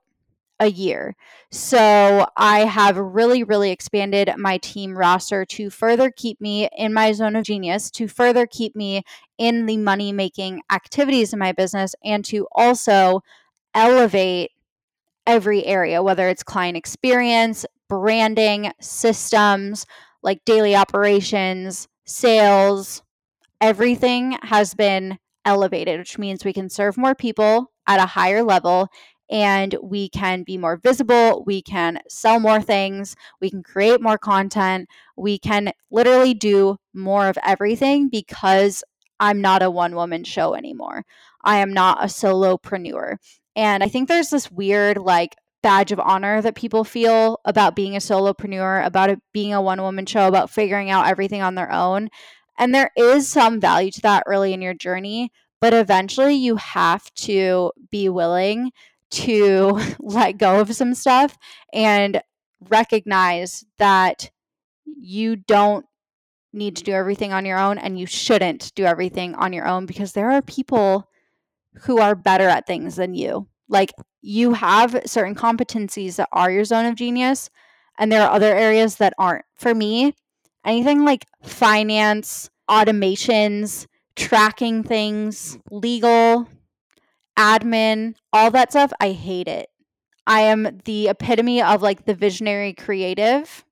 a 0.64 0.68
year. 0.68 1.16
So 1.52 2.26
I 2.36 2.62
have 2.62 2.98
really, 2.98 3.44
really 3.44 3.70
expanded 3.70 4.32
my 4.38 4.58
team 4.58 4.98
roster 4.98 5.46
to 5.46 5.70
further 5.70 6.10
keep 6.10 6.42
me 6.42 6.68
in 6.76 6.94
my 6.94 7.12
zone 7.12 7.36
of 7.36 7.46
genius, 7.46 7.92
to 7.92 8.08
further 8.08 8.48
keep 8.48 8.76
me 8.76 9.04
in 9.38 9.68
the 9.68 9.78
money 9.78 10.12
making 10.12 10.62
activities 10.72 11.34
in 11.34 11.40
my 11.40 11.52
business, 11.52 11.94
and 12.04 12.26
to 12.26 12.48
also 12.54 13.22
elevate 13.76 14.52
every 15.28 15.66
area, 15.66 16.02
whether 16.02 16.28
it's 16.28 16.44
client 16.44 16.78
experience, 16.78 17.66
branding, 17.88 18.72
systems, 18.82 19.86
like 20.24 20.44
daily 20.46 20.76
operations, 20.76 21.88
sales, 22.06 23.04
everything 23.62 24.38
has 24.44 24.74
been 24.74 25.18
elevated, 25.46 26.00
which 26.00 26.18
means 26.18 26.44
we 26.44 26.54
can 26.54 26.70
serve 26.70 26.98
more 26.98 27.16
people 27.16 27.72
at 27.88 28.00
a 28.00 28.06
higher 28.06 28.44
level 28.44 28.88
and 29.34 29.76
we 29.82 30.10
can 30.10 30.44
be 30.44 30.60
more 30.60 30.78
visible, 30.78 31.44
we 31.48 31.60
can 31.60 32.00
sell 32.08 32.40
more 32.40 32.62
things, 32.62 33.16
we 33.42 33.50
can 33.50 33.64
create 33.64 34.00
more 34.00 34.20
content, 34.20 34.88
we 35.18 35.40
can 35.40 35.74
literally 35.90 36.36
do 36.36 36.78
more 36.94 37.28
of 37.28 37.38
everything 37.44 38.10
because 38.10 38.84
I'm 39.20 39.42
not 39.42 39.64
a 39.64 39.72
one 39.72 39.96
woman 39.96 40.24
show 40.24 40.54
anymore. 40.54 41.04
I 41.44 41.58
am 41.58 41.74
not 41.74 42.04
a 42.04 42.08
solopreneur. 42.08 43.16
And 43.56 43.84
I 43.84 43.88
think 43.88 44.08
there's 44.08 44.30
this 44.30 44.52
weird 44.52 44.98
like 44.98 45.36
badge 45.64 45.92
of 45.92 46.00
honor 46.00 46.40
that 46.44 46.54
people 46.54 46.84
feel 46.84 47.40
about 47.44 47.76
being 47.76 47.96
a 47.96 48.00
solopreneur, 48.00 48.86
about 48.86 49.10
it 49.10 49.20
being 49.34 49.52
a 49.52 49.62
one 49.62 49.82
woman 49.82 50.06
show, 50.06 50.28
about 50.28 50.52
figuring 50.52 50.92
out 50.92 51.08
everything 51.08 51.42
on 51.42 51.56
their 51.56 51.72
own. 51.72 52.10
And 52.60 52.76
there 52.76 52.92
is 52.96 53.28
some 53.28 53.60
value 53.60 53.90
to 53.92 54.02
that 54.02 54.24
early 54.28 54.54
in 54.54 54.62
your 54.62 54.76
journey, 54.76 55.32
but 55.60 55.74
eventually 55.74 56.36
you 56.36 56.58
have 56.58 57.12
to 57.16 57.72
be 57.90 58.10
willing 58.10 58.72
to 59.14 59.80
let 60.00 60.38
go 60.38 60.60
of 60.60 60.76
some 60.76 60.94
stuff 60.94 61.38
and 61.72 62.22
recognize 62.70 63.64
that 63.78 64.30
you 64.86 65.36
don't 65.36 65.86
need 66.52 66.76
to 66.76 66.84
do 66.84 66.92
everything 66.92 67.34
on 67.34 67.46
your 67.46 67.58
own 67.58 67.78
and 67.78 68.00
you 68.00 68.06
shouldn't 68.06 68.74
do 68.76 68.86
everything 68.86 69.34
on 69.36 69.54
your 69.54 69.68
own 69.68 69.86
because 69.86 70.14
there 70.14 70.32
are 70.32 70.42
people 70.42 71.10
who 71.82 72.00
are 72.00 72.16
better 72.16 72.48
at 72.48 72.68
things 72.68 72.96
than 72.96 73.16
you. 73.16 73.48
Like 73.68 73.92
you 74.22 74.54
have 74.54 75.02
certain 75.06 75.36
competencies 75.36 76.16
that 76.18 76.30
are 76.32 76.52
your 76.52 76.64
zone 76.64 76.86
of 76.86 76.96
genius 76.96 77.50
and 77.98 78.12
there 78.12 78.22
are 78.22 78.32
other 78.32 78.54
areas 78.54 78.96
that 78.98 79.14
aren't. 79.18 79.46
For 79.56 79.74
me, 79.74 80.14
anything 80.66 81.06
like 81.06 81.26
finance, 81.44 82.50
automations, 82.70 83.88
tracking 84.16 84.84
things, 84.84 85.58
legal, 85.72 86.48
admin, 87.38 88.16
all 88.32 88.52
that 88.52 88.72
stuff, 88.72 88.92
I 89.00 89.12
hate 89.12 89.48
it. 89.48 89.70
I 90.26 90.42
am 90.42 90.80
the 90.86 91.10
epitome 91.10 91.62
of 91.62 91.82
like 91.82 92.06
the 92.06 92.16
visionary 92.16 92.74
creative. 92.74 93.66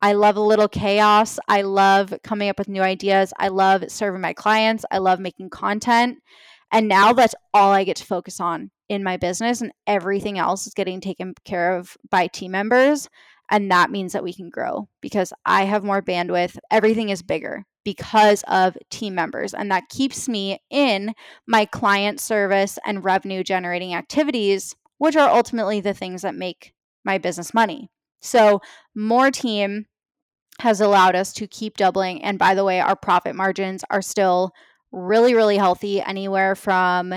I 0.00 0.12
love 0.12 0.36
a 0.36 0.40
little 0.40 0.68
chaos. 0.68 1.38
I 1.48 1.62
love 1.62 2.14
coming 2.22 2.48
up 2.48 2.58
with 2.58 2.68
new 2.68 2.82
ideas. 2.82 3.32
I 3.38 3.48
love 3.48 3.84
serving 3.88 4.20
my 4.20 4.32
clients. 4.32 4.84
I 4.90 4.98
love 4.98 5.18
making 5.18 5.50
content. 5.50 6.18
And 6.70 6.86
now 6.86 7.12
that's 7.12 7.34
all 7.54 7.72
I 7.72 7.84
get 7.84 7.96
to 7.96 8.04
focus 8.04 8.40
on 8.40 8.70
in 8.88 9.02
my 9.02 9.16
business, 9.16 9.60
and 9.60 9.72
everything 9.86 10.38
else 10.38 10.66
is 10.66 10.74
getting 10.74 11.00
taken 11.00 11.34
care 11.44 11.76
of 11.76 11.96
by 12.10 12.26
team 12.26 12.52
members. 12.52 13.08
And 13.50 13.70
that 13.70 13.90
means 13.90 14.12
that 14.12 14.24
we 14.24 14.32
can 14.32 14.50
grow 14.50 14.88
because 15.00 15.32
I 15.46 15.64
have 15.64 15.84
more 15.84 16.02
bandwidth. 16.02 16.58
Everything 16.70 17.08
is 17.08 17.22
bigger 17.22 17.64
because 17.84 18.44
of 18.48 18.76
team 18.90 19.14
members. 19.14 19.54
And 19.54 19.70
that 19.70 19.88
keeps 19.88 20.28
me 20.28 20.60
in 20.70 21.14
my 21.46 21.64
client 21.64 22.20
service 22.20 22.78
and 22.84 23.04
revenue 23.04 23.42
generating 23.42 23.94
activities, 23.94 24.76
which 24.98 25.16
are 25.16 25.30
ultimately 25.30 25.80
the 25.80 25.94
things 25.94 26.22
that 26.22 26.34
make 26.34 26.74
my 27.04 27.16
business 27.16 27.54
money. 27.54 27.90
So, 28.20 28.60
more 28.94 29.30
team 29.30 29.86
has 30.60 30.80
allowed 30.80 31.14
us 31.14 31.32
to 31.34 31.46
keep 31.46 31.76
doubling. 31.76 32.22
And 32.22 32.38
by 32.38 32.54
the 32.54 32.64
way, 32.64 32.80
our 32.80 32.96
profit 32.96 33.36
margins 33.36 33.84
are 33.90 34.02
still 34.02 34.52
really, 34.90 35.34
really 35.34 35.56
healthy, 35.56 36.00
anywhere 36.00 36.54
from 36.54 37.14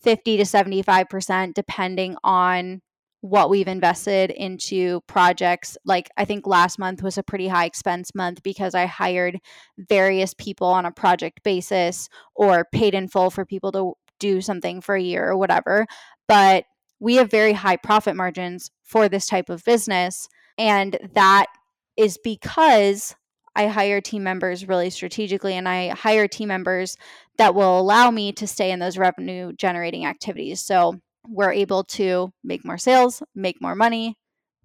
50 0.00 0.36
to 0.36 0.44
75%, 0.44 1.54
depending 1.54 2.16
on 2.22 2.82
what 3.24 3.48
we've 3.48 3.68
invested 3.68 4.30
into 4.30 5.00
projects. 5.06 5.78
Like, 5.86 6.10
I 6.18 6.26
think 6.26 6.46
last 6.46 6.78
month 6.78 7.02
was 7.02 7.16
a 7.16 7.22
pretty 7.22 7.48
high 7.48 7.64
expense 7.64 8.14
month 8.14 8.42
because 8.42 8.74
I 8.74 8.84
hired 8.84 9.38
various 9.78 10.34
people 10.34 10.66
on 10.66 10.84
a 10.84 10.92
project 10.92 11.42
basis 11.42 12.10
or 12.34 12.66
paid 12.70 12.92
in 12.92 13.08
full 13.08 13.30
for 13.30 13.46
people 13.46 13.72
to 13.72 13.94
do 14.20 14.42
something 14.42 14.82
for 14.82 14.94
a 14.94 15.00
year 15.00 15.26
or 15.26 15.38
whatever. 15.38 15.86
But 16.28 16.66
we 17.00 17.14
have 17.14 17.30
very 17.30 17.54
high 17.54 17.76
profit 17.76 18.14
margins 18.14 18.70
for 18.82 19.08
this 19.08 19.26
type 19.26 19.48
of 19.48 19.64
business. 19.64 20.28
And 20.58 20.98
that 21.14 21.46
is 21.96 22.18
because 22.22 23.16
I 23.56 23.68
hire 23.68 24.02
team 24.02 24.22
members 24.22 24.68
really 24.68 24.90
strategically 24.90 25.54
and 25.54 25.66
I 25.66 25.94
hire 25.94 26.28
team 26.28 26.48
members 26.48 26.98
that 27.38 27.54
will 27.54 27.80
allow 27.80 28.10
me 28.10 28.32
to 28.32 28.46
stay 28.46 28.70
in 28.70 28.80
those 28.80 28.98
revenue 28.98 29.54
generating 29.54 30.04
activities. 30.04 30.60
So 30.60 31.00
we're 31.28 31.52
able 31.52 31.84
to 31.84 32.32
make 32.42 32.64
more 32.64 32.78
sales, 32.78 33.22
make 33.34 33.60
more 33.60 33.74
money, 33.74 34.18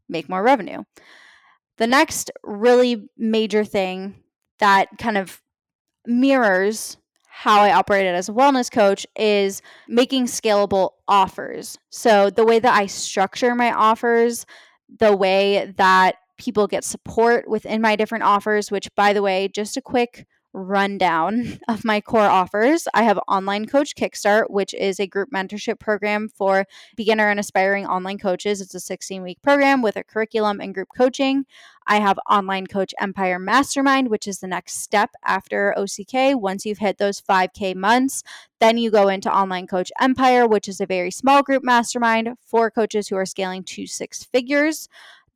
make 0.08 0.30
more 0.30 0.44
revenue. 0.44 0.84
The 1.78 1.88
next 1.88 2.32
really 2.44 3.10
major 3.18 3.64
thing 3.64 4.16
that 4.60 4.90
kind 4.98 5.18
of 5.18 5.42
mirrors 6.06 6.98
how 7.30 7.62
I 7.62 7.72
operated 7.72 8.16
as 8.16 8.28
a 8.28 8.34
wellness 8.34 8.70
coach 8.70 9.08
is 9.16 9.62
making 9.88 10.26
scalable 10.26 10.92
offers. 11.08 11.78
So, 11.90 12.30
the 12.30 12.44
way 12.44 12.60
that 12.60 12.76
I 12.76 12.88
structure 12.88 13.56
my 13.56 13.72
offers, 13.72 14.46
the 15.00 15.16
way 15.16 15.74
that 15.78 16.16
people 16.38 16.68
get 16.68 16.84
support 16.84 17.48
within 17.48 17.82
my 17.82 17.96
different 17.96 18.26
offers, 18.26 18.72
which, 18.72 18.90
by 18.96 19.14
the 19.14 19.22
way, 19.22 19.48
just 19.48 19.78
a 19.78 19.82
quick 19.82 20.26
rundown 20.54 21.60
of 21.68 21.86
my 21.86 22.02
core 22.02 22.22
offers. 22.22 22.88
I 22.94 23.04
have 23.04 23.20
Online 23.28 23.66
Coach 23.66 23.96
Kickstart, 23.96 24.50
which 24.50 24.74
is 24.74 25.00
a 25.00 25.08
group 25.08 25.30
mentorship 25.32 25.80
program 25.80 26.30
for 26.30 26.66
beginner 26.96 27.30
and 27.30 27.40
aspiring 27.40 27.86
online 27.86 28.18
coaches. 28.18 28.62
It's 28.62 28.76
a 28.76 28.80
16 28.80 29.22
week 29.22 29.42
program 29.42 29.82
with 29.82 29.96
a 29.96 30.04
curriculum 30.04 30.60
and 30.60 30.74
group 30.74 30.90
coaching. 30.96 31.46
I 31.92 32.00
have 32.00 32.20
Online 32.30 32.68
Coach 32.68 32.94
Empire 33.00 33.40
Mastermind, 33.40 34.10
which 34.10 34.28
is 34.28 34.40
the 34.40 34.48
next 34.48 34.78
step 34.78 35.10
after 35.26 35.74
OCK. 35.76 36.40
Once 36.40 36.64
you've 36.64 36.78
hit 36.78 37.00
those 37.00 37.20
5K 37.20 37.76
months, 37.76 38.22
then 38.60 38.78
you 38.78 38.92
go 38.92 39.08
into 39.08 39.34
Online 39.34 39.66
Coach 39.66 39.92
Empire, 40.00 40.48
which 40.48 40.68
is 40.68 40.80
a 40.80 40.86
very 40.86 41.10
small 41.10 41.42
group 41.42 41.64
mastermind 41.64 42.30
for 42.46 42.70
coaches 42.70 43.08
who 43.08 43.16
are 43.16 43.26
scaling 43.26 43.64
to 43.64 43.88
six 43.88 44.24
figures. 44.24 44.88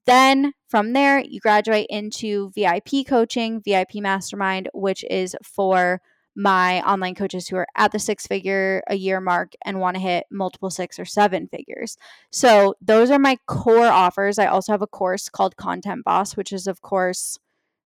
Then 0.05 0.53
from 0.67 0.93
there, 0.93 1.19
you 1.19 1.39
graduate 1.39 1.87
into 1.89 2.51
VIP 2.55 3.07
coaching, 3.07 3.61
VIP 3.61 3.95
mastermind, 3.95 4.69
which 4.73 5.05
is 5.09 5.35
for 5.43 6.01
my 6.35 6.81
online 6.81 7.13
coaches 7.15 7.47
who 7.47 7.55
are 7.57 7.67
at 7.75 7.91
the 7.91 7.99
six 7.99 8.25
figure 8.25 8.81
a 8.87 8.95
year 8.95 9.21
mark 9.21 9.53
and 9.63 9.79
want 9.79 9.95
to 9.95 10.01
hit 10.01 10.25
multiple 10.31 10.69
six 10.69 10.97
or 10.97 11.05
seven 11.05 11.47
figures. 11.47 11.95
So, 12.31 12.75
those 12.81 13.11
are 13.11 13.19
my 13.19 13.37
core 13.47 13.85
offers. 13.85 14.39
I 14.39 14.47
also 14.47 14.71
have 14.71 14.81
a 14.81 14.87
course 14.87 15.29
called 15.29 15.57
Content 15.57 16.03
Boss, 16.03 16.35
which 16.35 16.51
is, 16.51 16.65
of 16.67 16.81
course, 16.81 17.37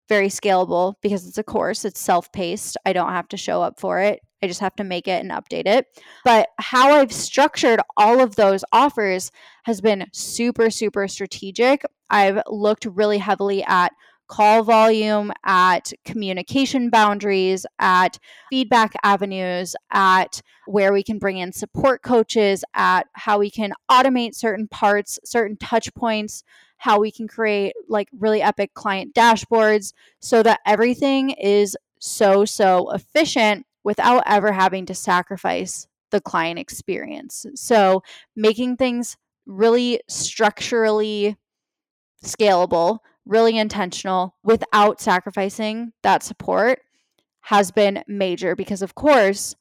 very 0.10 0.28
scalable 0.28 0.95
because 1.02 1.28
it's 1.28 1.38
a 1.38 1.43
course, 1.43 1.86
it's 1.86 2.00
self 2.00 2.32
paced. 2.32 2.78
I 2.86 2.93
don't 2.93 3.12
have 3.12 3.28
to 3.30 3.38
show 3.38 3.62
up 3.62 3.80
for 3.80 4.00
it. 4.00 4.21
I 4.41 4.47
just 4.47 4.60
have 4.60 4.75
to 4.77 4.84
make 4.84 5.08
it 5.08 5.21
and 5.23 5.32
update 5.32 5.67
it. 5.67 5.88
But 6.23 6.49
how 6.58 6.93
I've 6.93 7.12
structured 7.12 7.80
all 7.95 8.21
of 8.21 8.36
those 8.36 8.63
offers 8.71 9.32
has 9.63 9.82
been 9.82 10.08
super, 10.13 10.69
super 10.69 11.08
strategic. 11.08 11.84
I've 12.10 12.41
looked 12.47 12.86
really 12.86 13.19
heavily 13.19 13.63
at 13.63 13.91
call 14.32 14.63
volume, 14.63 15.32
at 15.45 15.91
communication 16.06 16.89
boundaries, 16.89 17.65
at 17.80 18.17
feedback 18.49 18.93
avenues, 19.04 19.75
at 19.91 20.41
where 20.65 20.93
we 20.93 21.04
can 21.04 21.19
bring 21.19 21.38
in 21.38 21.51
support 21.51 22.01
coaches, 22.01 22.63
at 22.73 23.08
how 23.12 23.38
we 23.38 23.51
can 23.51 23.73
automate 23.91 24.34
certain 24.34 24.69
parts, 24.69 25.19
certain 25.25 25.58
touch 25.58 25.93
points, 25.93 26.43
how 26.77 26.97
we 26.97 27.12
can 27.12 27.27
create 27.27 27.73
like 27.89 28.08
really 28.17 28.41
epic 28.41 28.73
client 28.73 29.13
dashboards 29.13 29.91
so 30.21 30.41
that 30.41 30.62
everything 30.65 31.32
is 31.32 31.75
so, 31.99 32.45
so 32.45 32.89
efficient 32.91 33.65
without 33.84 34.24
ever 34.26 34.52
having 34.52 34.86
to 34.88 34.96
sacrifice 34.96 35.88
the 36.12 36.22
client 36.22 36.60
experience. 36.60 37.46
So, 37.56 38.04
making 38.36 38.78
things 38.78 39.17
really 39.46 40.02
structurally 40.08 41.38
scalable, 42.24 43.00
really 43.26 43.58
intentional 43.58 44.36
without 44.44 45.02
sacrificing 45.02 45.94
that 46.04 46.24
support 46.24 46.80
has 47.41 47.72
been 47.72 48.04
major 48.08 48.56
because, 48.56 48.82
of 48.82 48.96
course, 48.96 49.56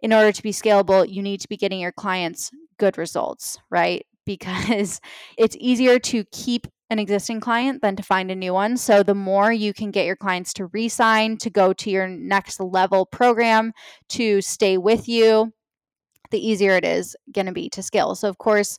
in 0.00 0.12
order 0.12 0.32
to 0.32 0.42
be 0.42 0.52
scalable, 0.52 1.10
you 1.10 1.22
need 1.22 1.40
to 1.40 1.48
be 1.48 1.56
getting 1.56 1.80
your 1.80 1.92
clients 1.92 2.50
good 2.78 2.98
results, 2.98 3.58
right? 3.70 4.06
Because 4.26 5.02
it's 5.36 5.54
easier 5.60 5.98
to 5.98 6.24
keep 6.32 6.66
an 6.94 7.00
existing 7.00 7.40
client 7.40 7.82
than 7.82 7.96
to 7.96 8.02
find 8.04 8.30
a 8.30 8.36
new 8.36 8.54
one. 8.54 8.76
So 8.76 9.02
the 9.02 9.16
more 9.16 9.52
you 9.52 9.74
can 9.74 9.90
get 9.90 10.06
your 10.06 10.14
clients 10.14 10.52
to 10.54 10.66
re-sign, 10.66 11.38
to 11.38 11.50
go 11.50 11.72
to 11.72 11.90
your 11.90 12.06
next 12.06 12.60
level 12.60 13.04
program, 13.04 13.72
to 14.10 14.40
stay 14.40 14.78
with 14.78 15.08
you, 15.08 15.52
the 16.30 16.38
easier 16.38 16.76
it 16.76 16.84
is 16.84 17.16
going 17.32 17.46
to 17.46 17.52
be 17.52 17.68
to 17.70 17.82
scale. 17.82 18.14
So 18.14 18.28
of 18.28 18.38
course, 18.38 18.78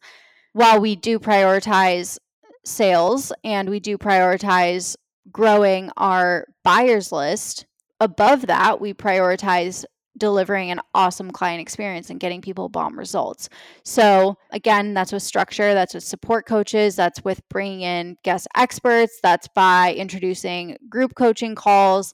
while 0.54 0.80
we 0.80 0.96
do 0.96 1.20
prioritize 1.20 2.18
sales 2.64 3.34
and 3.44 3.70
we 3.70 3.82
do 3.82 3.98
prioritize 3.98 4.96
growing 5.30 5.92
our 5.98 6.48
buyers 6.64 7.12
list, 7.12 7.66
above 8.00 8.48
that, 8.48 8.80
we 8.80 8.94
prioritize 8.94 9.84
delivering 10.18 10.72
an 10.72 10.82
awesome 10.94 11.32
client 11.32 11.62
experience 11.62 12.10
and 12.10 12.20
getting 12.20 12.42
people 12.42 12.70
bomb 12.70 12.98
results. 12.98 13.50
So, 13.84 14.38
again, 14.52 14.94
that's 14.94 15.12
with 15.12 15.24
structure, 15.24 15.74
that's 15.74 15.94
with 15.94 16.04
support 16.04 16.46
coaches, 16.46 16.96
that's 16.96 17.24
with 17.24 17.42
bringing 17.50 17.82
in 17.82 18.18
guest 18.24 18.48
experts, 18.56 19.20
that's 19.22 19.48
by 19.48 19.94
introducing 19.94 20.78
group 20.90 21.16
coaching 21.16 21.56
calls. 21.56 22.14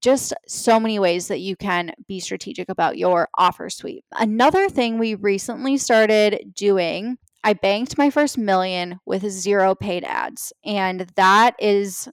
Just 0.00 0.32
so 0.48 0.80
many 0.80 0.98
ways 0.98 1.28
that 1.28 1.40
you 1.40 1.56
can 1.56 1.92
be 2.08 2.20
strategic 2.20 2.70
about 2.70 2.96
your 2.96 3.28
offer 3.36 3.68
suite. 3.68 4.02
Another 4.12 4.70
thing 4.70 4.98
we 4.98 5.14
recently 5.14 5.76
started 5.76 6.54
doing 6.54 7.18
I 7.42 7.54
banked 7.54 7.96
my 7.96 8.10
first 8.10 8.36
million 8.36 8.98
with 9.06 9.26
zero 9.30 9.74
paid 9.74 10.04
ads. 10.04 10.52
And 10.64 11.10
that 11.16 11.56
is 11.58 12.08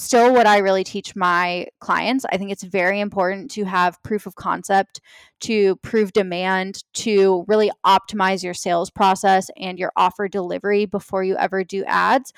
still 0.00 0.32
what 0.32 0.46
I 0.46 0.58
really 0.58 0.84
teach 0.84 1.16
my 1.16 1.66
clients. 1.80 2.24
I 2.30 2.36
think 2.36 2.52
it's 2.52 2.62
very 2.62 3.00
important 3.00 3.50
to 3.52 3.64
have 3.64 4.00
proof 4.04 4.26
of 4.26 4.36
concept, 4.36 5.00
to 5.40 5.74
prove 5.76 6.12
demand, 6.12 6.84
to 6.94 7.44
really 7.48 7.72
optimize 7.84 8.44
your 8.44 8.54
sales 8.54 8.90
process 8.90 9.50
and 9.56 9.76
your 9.76 9.90
offer 9.96 10.28
delivery 10.28 10.86
before 10.86 11.24
you 11.24 11.36
ever 11.36 11.64
do 11.64 11.82
ads. 11.84 12.32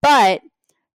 But 0.00 0.40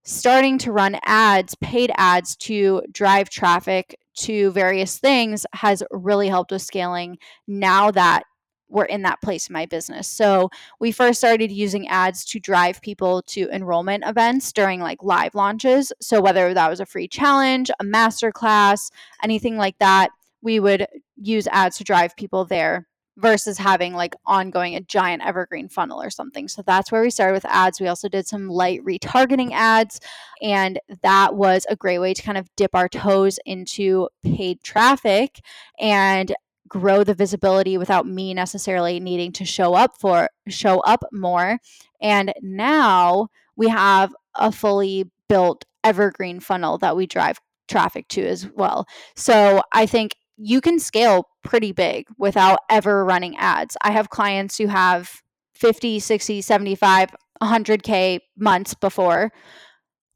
starting 0.06 0.58
to 0.60 0.72
run 0.72 0.98
ads, 1.06 1.54
paid 1.62 1.92
ads 1.98 2.36
to 2.38 2.82
drive 2.92 3.30
traffic 3.30 3.96
to 4.16 4.50
various 4.54 4.98
things 4.98 5.46
has 5.54 5.84
really 5.92 6.30
helped 6.30 6.52
with 6.52 6.64
scaling 6.64 7.20
now 7.48 7.92
that 7.92 8.24
were 8.70 8.86
in 8.86 9.02
that 9.04 9.22
place 9.22 9.50
in 9.50 9.54
my 9.54 9.66
business. 9.66 10.08
So 10.08 10.50
we 10.80 10.92
first 10.92 11.20
started 11.20 11.52
using 11.52 11.88
ads 11.88 12.26
to 12.26 12.40
drive 12.40 12.82
people 12.82 13.22
to 13.28 13.50
enrollment 13.50 14.04
events 14.06 14.52
during 14.52 14.80
like 14.80 15.04
live 15.04 15.36
launches. 15.36 15.92
So 16.02 16.22
whether 16.22 16.54
that 16.54 16.70
was 16.70 16.80
a 16.80 16.86
free 16.86 17.08
challenge, 17.08 17.72
a 17.80 17.84
master 17.84 18.32
class, 18.32 18.92
anything 19.24 19.58
like 19.58 19.78
that, 19.80 20.10
we 20.42 20.60
would 20.60 20.88
use 21.16 21.48
ads 21.48 21.78
to 21.78 21.84
drive 21.84 22.16
people 22.16 22.46
there 22.46 22.88
versus 23.18 23.58
having 23.58 23.94
like 23.94 24.16
ongoing 24.26 24.76
a 24.76 24.82
giant 24.82 25.26
evergreen 25.26 25.68
funnel 25.68 26.02
or 26.02 26.10
something. 26.10 26.48
So 26.48 26.62
that's 26.62 26.92
where 26.92 27.02
we 27.02 27.10
started 27.10 27.34
with 27.34 27.46
ads. 27.46 27.82
We 27.82 27.88
also 27.88 28.08
did 28.08 28.28
some 28.28 28.48
light 28.48 28.84
retargeting 28.86 29.52
ads 29.54 30.00
and 30.42 30.80
that 31.02 31.36
was 31.36 31.66
a 31.68 31.76
great 31.76 31.98
way 32.00 32.14
to 32.14 32.22
kind 32.22 32.38
of 32.38 32.48
dip 32.56 32.76
our 32.76 32.88
toes 32.88 33.40
into 33.46 34.08
paid 34.24 34.62
traffic 34.62 35.42
and 35.80 36.34
grow 36.68 37.04
the 37.04 37.14
visibility 37.14 37.78
without 37.78 38.08
me 38.08 38.34
necessarily 38.34 39.00
needing 39.00 39.32
to 39.34 39.46
show 39.46 39.74
up 39.74 39.92
for 40.00 40.30
show 40.48 40.80
up 40.82 41.04
more. 41.12 41.60
And 42.02 42.34
now 42.42 43.28
we 43.56 43.70
have 43.70 44.14
a 44.36 44.52
fully 44.52 45.10
built 45.28 45.66
evergreen 45.84 46.40
funnel 46.40 46.78
that 46.80 46.96
we 46.96 47.08
drive 47.08 47.40
traffic 47.68 48.08
to 48.10 48.26
as 48.26 48.48
well. 48.56 48.88
So 49.16 49.62
i 49.74 49.86
think 49.86 50.16
you 50.38 50.62
can 50.62 50.80
scale 50.80 51.28
pretty 51.44 51.72
big 51.72 52.08
without 52.18 52.60
ever 52.70 53.04
running 53.04 53.36
ads. 53.38 53.76
I 53.82 53.92
have 53.92 54.10
clients 54.10 54.58
who 54.58 54.68
have 54.68 55.22
50 55.56 56.00
60 56.00 56.42
75 56.42 57.16
100k 57.42 58.20
months 58.38 58.74
before 58.74 59.32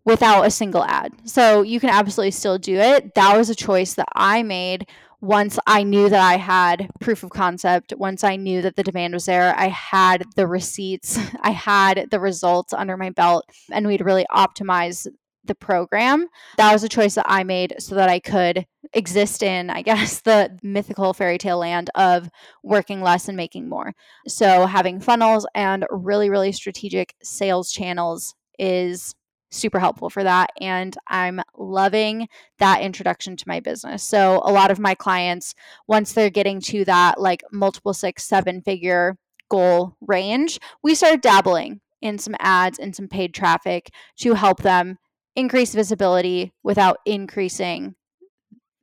without 0.05 0.45
a 0.45 0.51
single 0.51 0.83
ad. 0.83 1.11
So 1.25 1.61
you 1.61 1.79
can 1.79 1.89
absolutely 1.89 2.31
still 2.31 2.57
do 2.57 2.75
it. 2.75 3.13
That 3.15 3.37
was 3.37 3.49
a 3.49 3.55
choice 3.55 3.95
that 3.95 4.07
i 4.15 4.43
made 4.43 4.87
once 5.21 5.59
I 5.67 5.83
knew 5.83 6.09
that 6.09 6.19
I 6.19 6.37
had 6.37 6.89
proof 6.99 7.23
of 7.23 7.29
concept, 7.29 7.93
once 7.95 8.23
I 8.23 8.35
knew 8.35 8.61
that 8.63 8.75
the 8.75 8.83
demand 8.83 9.13
was 9.13 9.25
there, 9.25 9.55
I 9.55 9.67
had 9.67 10.25
the 10.35 10.47
receipts, 10.47 11.19
I 11.41 11.51
had 11.51 12.07
the 12.09 12.19
results 12.19 12.73
under 12.73 12.97
my 12.97 13.11
belt, 13.11 13.45
and 13.71 13.87
we'd 13.87 14.01
really 14.01 14.25
optimize 14.31 15.07
the 15.43 15.55
program. 15.55 16.27
That 16.57 16.73
was 16.73 16.83
a 16.83 16.89
choice 16.89 17.15
that 17.15 17.25
I 17.27 17.43
made 17.43 17.75
so 17.79 17.95
that 17.95 18.09
I 18.09 18.19
could 18.19 18.65
exist 18.93 19.43
in, 19.43 19.69
I 19.69 19.81
guess, 19.83 20.21
the 20.21 20.57
mythical 20.63 21.13
fairy 21.13 21.37
tale 21.37 21.59
land 21.59 21.89
of 21.95 22.29
working 22.63 23.01
less 23.01 23.27
and 23.27 23.37
making 23.37 23.69
more. 23.69 23.93
So, 24.27 24.65
having 24.65 24.99
funnels 24.99 25.47
and 25.53 25.85
really, 25.89 26.29
really 26.29 26.51
strategic 26.51 27.15
sales 27.21 27.71
channels 27.71 28.35
is 28.57 29.15
super 29.51 29.79
helpful 29.79 30.09
for 30.09 30.23
that. 30.23 30.49
And 30.59 30.95
I'm 31.07 31.41
loving 31.57 32.27
that 32.59 32.81
introduction 32.81 33.35
to 33.37 33.47
my 33.47 33.59
business. 33.59 34.03
So, 34.03 34.41
a 34.43 34.51
lot 34.51 34.71
of 34.71 34.79
my 34.79 34.95
clients, 34.95 35.53
once 35.87 36.13
they're 36.13 36.29
getting 36.29 36.59
to 36.61 36.85
that 36.85 37.19
like 37.19 37.43
multiple 37.51 37.93
six, 37.93 38.23
seven 38.23 38.61
figure 38.61 39.17
goal 39.49 39.95
range, 40.01 40.59
we 40.81 40.95
start 40.95 41.21
dabbling 41.21 41.81
in 42.01 42.17
some 42.17 42.35
ads 42.39 42.79
and 42.79 42.95
some 42.95 43.07
paid 43.07 43.33
traffic 43.33 43.91
to 44.17 44.33
help 44.33 44.61
them 44.61 44.97
increase 45.35 45.73
visibility 45.73 46.53
without 46.63 46.97
increasing 47.05 47.95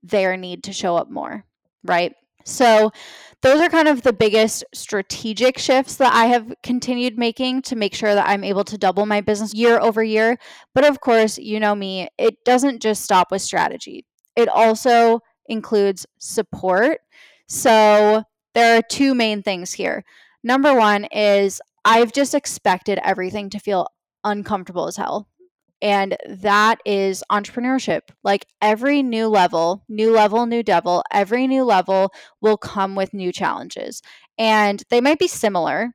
their 0.02 0.36
need 0.36 0.62
to 0.64 0.72
show 0.72 0.96
up 0.96 1.10
more, 1.10 1.44
right? 1.84 2.14
So, 2.44 2.92
those 3.42 3.60
are 3.60 3.68
kind 3.68 3.88
of 3.88 4.02
the 4.02 4.12
biggest 4.12 4.64
strategic 4.74 5.58
shifts 5.58 5.96
that 5.96 6.12
I 6.12 6.26
have 6.26 6.52
continued 6.62 7.18
making 7.18 7.62
to 7.62 7.76
make 7.76 7.94
sure 7.94 8.14
that 8.14 8.28
I'm 8.28 8.42
able 8.42 8.64
to 8.64 8.78
double 8.78 9.06
my 9.06 9.20
business 9.20 9.54
year 9.54 9.78
over 9.78 10.02
year. 10.02 10.38
But 10.74 10.84
of 10.84 11.00
course, 11.00 11.38
you 11.38 11.60
know 11.60 11.74
me, 11.74 12.08
it 12.18 12.44
doesn't 12.44 12.82
just 12.82 13.02
stop 13.02 13.30
with 13.30 13.42
strategy, 13.42 14.04
it 14.36 14.48
also 14.48 15.20
includes 15.46 16.06
support. 16.18 17.00
So, 17.46 18.24
there 18.54 18.76
are 18.76 18.82
two 18.82 19.14
main 19.14 19.42
things 19.42 19.72
here. 19.72 20.04
Number 20.42 20.74
one 20.74 21.04
is 21.06 21.60
I've 21.84 22.12
just 22.12 22.34
expected 22.34 22.98
everything 23.02 23.50
to 23.50 23.58
feel 23.58 23.86
uncomfortable 24.24 24.86
as 24.86 24.96
hell. 24.96 25.28
And 25.80 26.16
that 26.28 26.80
is 26.84 27.22
entrepreneurship. 27.30 28.00
Like 28.24 28.46
every 28.60 29.02
new 29.02 29.28
level, 29.28 29.84
new 29.88 30.12
level, 30.12 30.46
new 30.46 30.62
devil, 30.62 31.04
every 31.12 31.46
new 31.46 31.64
level 31.64 32.12
will 32.40 32.56
come 32.56 32.94
with 32.94 33.14
new 33.14 33.32
challenges. 33.32 34.02
And 34.36 34.82
they 34.90 35.00
might 35.00 35.18
be 35.18 35.28
similar. 35.28 35.92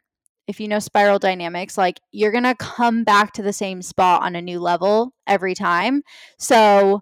If 0.48 0.60
you 0.60 0.68
know 0.68 0.80
spiral 0.80 1.20
dynamics, 1.20 1.78
like 1.78 2.00
you're 2.12 2.32
going 2.32 2.44
to 2.44 2.56
come 2.56 3.04
back 3.04 3.34
to 3.34 3.42
the 3.42 3.54
same 3.54 3.82
spot 3.82 4.24
on 4.24 4.36
a 4.36 4.42
new 4.42 4.60
level 4.60 5.14
every 5.26 5.56
time. 5.56 6.04
So 6.38 7.02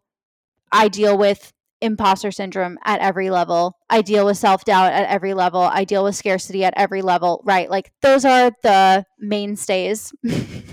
I 0.72 0.88
deal 0.88 1.17
with 1.17 1.52
imposter 1.82 2.32
syndrome 2.32 2.78
at 2.86 3.02
every 3.02 3.30
level. 3.30 3.78
I 3.89 4.02
deal 4.02 4.26
with 4.26 4.38
self 4.38 4.63
doubt 4.63 4.94
at 4.94 5.10
every 5.10 5.34
level. 5.34 5.62
I 5.62 5.84
deal 5.84 6.04
with 6.04 6.15
scarcity 6.15 6.63
at 6.63 6.74
every 6.78 7.02
level, 7.02 7.41
right? 7.44 7.70
Like 7.70 7.91
those 8.02 8.24
are 8.24 8.52
the 8.63 9.06
mainstays 9.20 10.13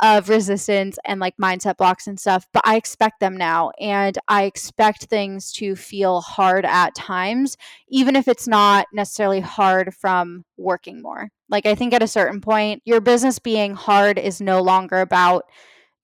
of 0.00 0.28
resistance 0.28 0.98
and 1.04 1.20
like 1.20 1.36
mindset 1.36 1.76
blocks 1.76 2.06
and 2.06 2.18
stuff, 2.18 2.46
but 2.52 2.62
I 2.66 2.76
expect 2.76 3.20
them 3.20 3.36
now. 3.36 3.70
And 3.80 4.18
I 4.28 4.44
expect 4.44 5.04
things 5.04 5.52
to 5.54 5.76
feel 5.76 6.20
hard 6.20 6.64
at 6.64 6.94
times, 6.94 7.56
even 7.88 8.16
if 8.16 8.28
it's 8.28 8.48
not 8.48 8.86
necessarily 8.92 9.40
hard 9.40 9.94
from 9.94 10.44
working 10.56 11.02
more. 11.02 11.30
Like 11.48 11.66
I 11.66 11.74
think 11.74 11.92
at 11.92 12.02
a 12.02 12.08
certain 12.08 12.40
point, 12.40 12.82
your 12.84 13.00
business 13.00 13.38
being 13.38 13.74
hard 13.74 14.18
is 14.18 14.40
no 14.40 14.62
longer 14.62 15.00
about 15.00 15.44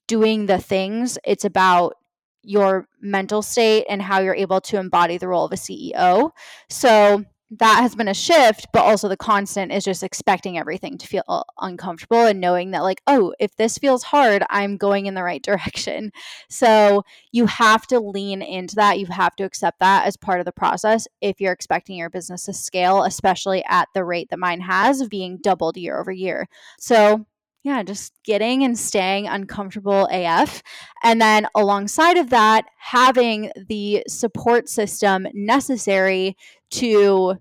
doing 0.07 0.46
the 0.46 0.59
things, 0.59 1.18
it's 1.24 1.44
about 1.44 1.94
your 2.42 2.87
mental 3.00 3.42
state 3.42 3.85
and 3.88 4.00
how 4.00 4.20
you're 4.20 4.35
able 4.35 4.61
to 4.61 4.79
embody 4.79 5.18
the 5.18 5.26
role 5.26 5.44
of 5.44 5.52
a 5.52 5.57
CEO. 5.57 6.31
So 6.68 7.24
that 7.51 7.81
has 7.81 7.95
been 7.95 8.09
a 8.09 8.15
shift, 8.15 8.67
but 8.73 8.85
also 8.85 9.09
the 9.09 9.17
constant 9.17 9.71
is 9.73 9.85
just 9.85 10.03
expecting 10.03 10.59
everything 10.59 10.99
to 10.99 11.07
feel 11.07 11.45
uncomfortable 11.61 12.25
and 12.25 12.41
knowing 12.41 12.73
that, 12.73 12.83
like, 12.83 13.03
oh, 13.07 13.35
if 13.39 13.55
this 13.57 13.79
feels 13.79 14.03
hard, 14.03 14.43
I'm 14.51 14.77
going 14.77 15.07
in 15.07 15.15
the 15.15 15.23
right 15.23 15.43
direction. 15.43 16.11
So 16.49 17.05
you 17.33 17.47
have 17.47 17.87
to 17.89 18.01
lean 18.01 18.43
into 18.43 18.75
that. 18.77 18.99
You 18.99 19.07
have 19.07 19.37
to 19.37 19.45
accept 19.45 19.79
that 19.81 20.07
as 20.07 20.17
part 20.17 20.41
of 20.41 20.47
the 20.47 20.53
process 20.53 21.07
if 21.21 21.41
you're 21.41 21.53
expecting 21.53 21.97
your 21.97 22.11
business 22.11 22.45
to 22.47 22.53
scale, 22.53 23.05
especially 23.05 23.65
at 23.69 23.89
the 23.95 24.05
rate 24.05 24.31
that 24.31 24.39
mine 24.39 24.61
has 24.61 25.07
being 25.09 25.39
doubled 25.39 25.77
year 25.77 25.99
over 26.01 26.11
year. 26.11 26.49
So 26.79 27.27
yeah, 27.66 27.83
just 27.83 28.12
getting 28.22 28.62
and 28.62 28.79
staying 28.79 29.26
uncomfortable 29.26 30.07
AF. 30.12 30.62
And 31.02 31.20
then 31.20 31.48
alongside 31.52 32.16
of 32.16 32.31
that, 32.31 32.64
having 32.79 33.50
the 33.68 34.05
support 34.07 34.68
system 34.68 35.26
necessary 35.35 36.37
to 36.70 37.35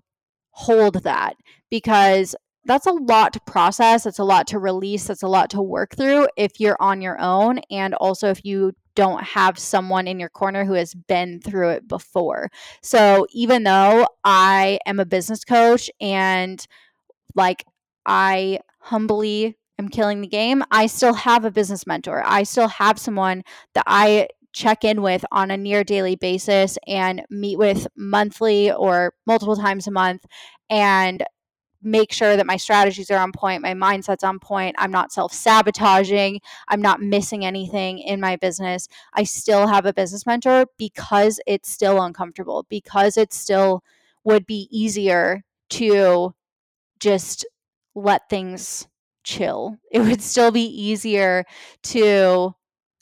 hold 0.49 1.03
that 1.03 1.35
because 1.69 2.33
that's 2.63 2.87
a 2.87 2.91
lot 2.91 3.33
to 3.33 3.39
process. 3.41 4.05
That's 4.05 4.17
a 4.17 4.23
lot 4.23 4.47
to 4.47 4.57
release. 4.57 5.05
That's 5.05 5.21
a 5.21 5.27
lot 5.27 5.51
to 5.51 5.61
work 5.61 5.95
through 5.95 6.27
if 6.35 6.59
you're 6.59 6.77
on 6.79 7.03
your 7.03 7.21
own. 7.21 7.59
And 7.69 7.93
also 7.93 8.31
if 8.31 8.43
you 8.43 8.71
don't 8.95 9.23
have 9.23 9.59
someone 9.59 10.07
in 10.07 10.19
your 10.19 10.29
corner 10.29 10.65
who 10.65 10.73
has 10.73 10.95
been 10.95 11.39
through 11.39 11.69
it 11.69 11.87
before. 11.87 12.49
So 12.81 13.27
even 13.31 13.61
though 13.61 14.07
I 14.23 14.79
am 14.87 14.99
a 14.99 15.05
business 15.05 15.43
coach 15.43 15.87
and 16.01 16.65
like 17.35 17.63
I 18.07 18.61
humbly 18.79 19.55
am 19.79 19.89
killing 19.89 20.21
the 20.21 20.27
game, 20.27 20.63
I 20.71 20.87
still 20.87 21.13
have 21.13 21.45
a 21.45 21.51
business 21.51 21.85
mentor. 21.85 22.23
I 22.25 22.43
still 22.43 22.67
have 22.67 22.99
someone 22.99 23.43
that 23.73 23.83
I 23.87 24.27
check 24.53 24.85
in 24.85 25.01
with 25.01 25.25
on 25.31 25.51
a 25.51 25.57
near 25.57 25.83
daily 25.83 26.15
basis 26.15 26.77
and 26.87 27.23
meet 27.29 27.57
with 27.57 27.87
monthly 27.97 28.71
or 28.71 29.13
multiple 29.25 29.57
times 29.57 29.85
a 29.85 29.91
month 29.91 30.25
and 30.69 31.23
make 31.81 32.11
sure 32.11 32.35
that 32.35 32.47
my 32.47 32.57
strategies 32.57 33.11
are 33.11 33.19
on 33.19 33.31
point, 33.31 33.61
my 33.61 33.73
mindset's 33.73 34.23
on 34.23 34.39
point, 34.39 34.75
I'm 34.79 34.91
not 34.91 35.11
self 35.11 35.31
sabotaging, 35.33 36.39
I'm 36.67 36.81
not 36.81 36.99
missing 37.01 37.45
anything 37.45 37.99
in 37.99 38.19
my 38.19 38.37
business. 38.37 38.87
I 39.13 39.23
still 39.23 39.67
have 39.67 39.85
a 39.85 39.93
business 39.93 40.25
mentor 40.25 40.65
because 40.77 41.39
it's 41.45 41.69
still 41.69 42.01
uncomfortable, 42.01 42.65
because 42.69 43.17
it 43.17 43.33
still 43.33 43.83
would 44.23 44.47
be 44.47 44.67
easier 44.71 45.43
to 45.71 46.33
just 46.99 47.45
let 47.93 48.29
things 48.29 48.87
chill. 49.25 49.77
It 49.91 49.99
would 49.99 50.21
still 50.21 50.51
be 50.51 50.65
easier 50.65 51.43
to 51.83 52.55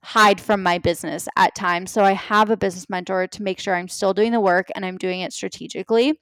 hide 0.04 0.42
from 0.42 0.64
my 0.64 0.80
business 0.80 1.28
at 1.38 1.56
times. 1.56 1.92
So 1.92 2.04
I 2.04 2.14
have 2.14 2.50
a 2.50 2.58
business 2.58 2.90
mentor 2.90 3.28
to 3.28 3.44
make 3.44 3.60
sure 3.60 3.76
I'm 3.76 3.88
still 3.88 4.14
doing 4.14 4.32
the 4.32 4.42
work 4.42 4.68
and 4.76 4.86
I'm 4.86 4.98
doing 4.98 5.22
it 5.22 5.32
strategically. 5.32 6.20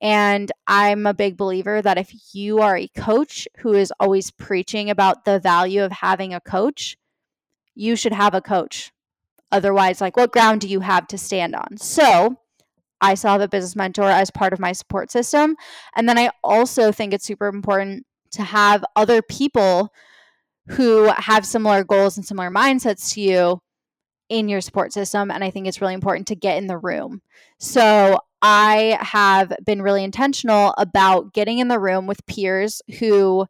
And 0.00 0.50
I'm 0.66 1.06
a 1.06 1.14
big 1.14 1.36
believer 1.36 1.82
that 1.82 1.98
if 1.98 2.12
you 2.32 2.60
are 2.60 2.76
a 2.76 2.88
coach 2.88 3.48
who 3.58 3.74
is 3.74 3.92
always 3.98 4.30
preaching 4.30 4.88
about 4.90 5.24
the 5.24 5.40
value 5.40 5.82
of 5.82 5.92
having 5.92 6.32
a 6.32 6.40
coach, 6.40 6.96
you 7.74 7.96
should 7.96 8.12
have 8.12 8.34
a 8.34 8.40
coach. 8.40 8.92
Otherwise, 9.50 10.00
like, 10.00 10.16
what 10.16 10.32
ground 10.32 10.60
do 10.60 10.68
you 10.68 10.80
have 10.80 11.06
to 11.08 11.18
stand 11.18 11.54
on? 11.54 11.76
So, 11.78 12.36
I 13.00 13.14
still 13.14 13.30
have 13.30 13.40
a 13.40 13.48
business 13.48 13.76
mentor 13.76 14.10
as 14.10 14.30
part 14.30 14.52
of 14.52 14.58
my 14.58 14.72
support 14.72 15.10
system. 15.10 15.56
And 15.96 16.08
then 16.08 16.18
I 16.18 16.30
also 16.42 16.92
think 16.92 17.12
it's 17.12 17.24
super 17.24 17.46
important 17.46 18.04
to 18.32 18.42
have 18.42 18.84
other 18.96 19.22
people 19.22 19.92
who 20.68 21.04
have 21.16 21.46
similar 21.46 21.84
goals 21.84 22.16
and 22.16 22.26
similar 22.26 22.50
mindsets 22.50 23.12
to 23.14 23.20
you 23.20 23.60
in 24.28 24.48
your 24.48 24.60
support 24.60 24.92
system. 24.92 25.30
And 25.30 25.42
I 25.42 25.50
think 25.50 25.66
it's 25.66 25.80
really 25.80 25.94
important 25.94 26.26
to 26.28 26.36
get 26.36 26.58
in 26.58 26.66
the 26.66 26.76
room. 26.76 27.22
So 27.58 28.18
I 28.42 28.98
have 29.00 29.52
been 29.64 29.82
really 29.82 30.04
intentional 30.04 30.74
about 30.76 31.32
getting 31.32 31.58
in 31.58 31.68
the 31.68 31.80
room 31.80 32.06
with 32.06 32.26
peers 32.26 32.82
who 32.98 33.46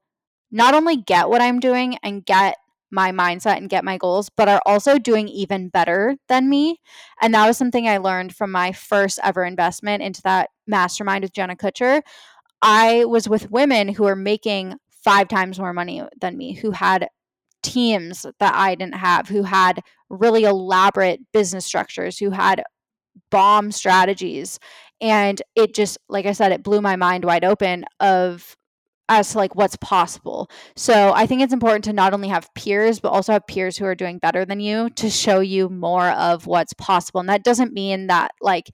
not 0.50 0.74
only 0.74 0.96
get 0.96 1.28
what 1.28 1.42
I'm 1.42 1.60
doing 1.60 1.98
and 2.02 2.24
get 2.24 2.56
my 2.90 3.12
mindset 3.12 3.58
and 3.58 3.68
get 3.68 3.84
my 3.84 3.98
goals, 3.98 4.30
but 4.34 4.48
are 4.48 4.62
also 4.64 4.98
doing 4.98 5.28
even 5.28 5.68
better 5.68 6.16
than 6.28 6.48
me. 6.48 6.80
And 7.20 7.34
that 7.34 7.46
was 7.46 7.58
something 7.58 7.86
I 7.86 7.98
learned 7.98 8.34
from 8.34 8.50
my 8.50 8.72
first 8.72 9.18
ever 9.22 9.44
investment 9.44 10.02
into 10.02 10.22
that 10.22 10.48
mastermind 10.66 11.22
with 11.22 11.34
Jenna 11.34 11.54
Kutcher. 11.54 12.00
I 12.62 13.04
was 13.04 13.28
with 13.28 13.50
women 13.50 13.88
who 13.88 14.04
are 14.06 14.16
making 14.16 14.74
five 14.90 15.28
times 15.28 15.58
more 15.58 15.72
money 15.72 16.02
than 16.20 16.36
me, 16.36 16.54
who 16.54 16.70
had 16.70 17.08
teams 17.62 18.26
that 18.38 18.54
I 18.54 18.74
didn't 18.74 18.96
have, 18.96 19.28
who 19.28 19.42
had 19.42 19.80
really 20.10 20.44
elaborate 20.44 21.20
business 21.32 21.64
structures, 21.66 22.18
who 22.18 22.30
had 22.30 22.62
bomb 23.30 23.72
strategies. 23.72 24.58
And 25.00 25.40
it 25.54 25.74
just, 25.74 25.98
like 26.08 26.26
I 26.26 26.32
said, 26.32 26.52
it 26.52 26.62
blew 26.62 26.80
my 26.80 26.96
mind 26.96 27.24
wide 27.24 27.44
open 27.44 27.84
of 28.00 28.56
as 29.08 29.32
to 29.32 29.38
like 29.38 29.54
what's 29.54 29.76
possible. 29.76 30.50
So 30.76 31.12
I 31.14 31.26
think 31.26 31.40
it's 31.40 31.52
important 31.52 31.84
to 31.86 31.92
not 31.92 32.12
only 32.12 32.28
have 32.28 32.52
peers, 32.54 33.00
but 33.00 33.08
also 33.08 33.32
have 33.32 33.46
peers 33.46 33.76
who 33.76 33.86
are 33.86 33.94
doing 33.94 34.18
better 34.18 34.44
than 34.44 34.60
you 34.60 34.90
to 34.90 35.08
show 35.08 35.40
you 35.40 35.68
more 35.70 36.10
of 36.10 36.46
what's 36.46 36.74
possible. 36.74 37.20
And 37.20 37.28
that 37.28 37.44
doesn't 37.44 37.72
mean 37.72 38.08
that 38.08 38.32
like 38.40 38.70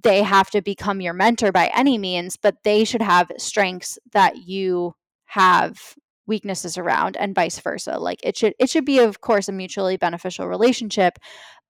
they 0.00 0.22
have 0.22 0.50
to 0.50 0.62
become 0.62 1.00
your 1.00 1.12
mentor 1.12 1.52
by 1.52 1.70
any 1.74 1.98
means, 1.98 2.36
but 2.36 2.56
they 2.64 2.84
should 2.84 3.02
have 3.02 3.30
strengths 3.38 3.98
that 4.12 4.46
you 4.46 4.94
have 5.26 5.94
weaknesses 6.26 6.78
around 6.78 7.16
and 7.16 7.34
vice 7.34 7.58
versa. 7.58 7.98
Like 7.98 8.20
it 8.22 8.36
should 8.36 8.54
it 8.58 8.70
should 8.70 8.84
be 8.84 9.00
of 9.00 9.20
course 9.20 9.48
a 9.48 9.52
mutually 9.52 9.96
beneficial 9.96 10.46
relationship, 10.46 11.18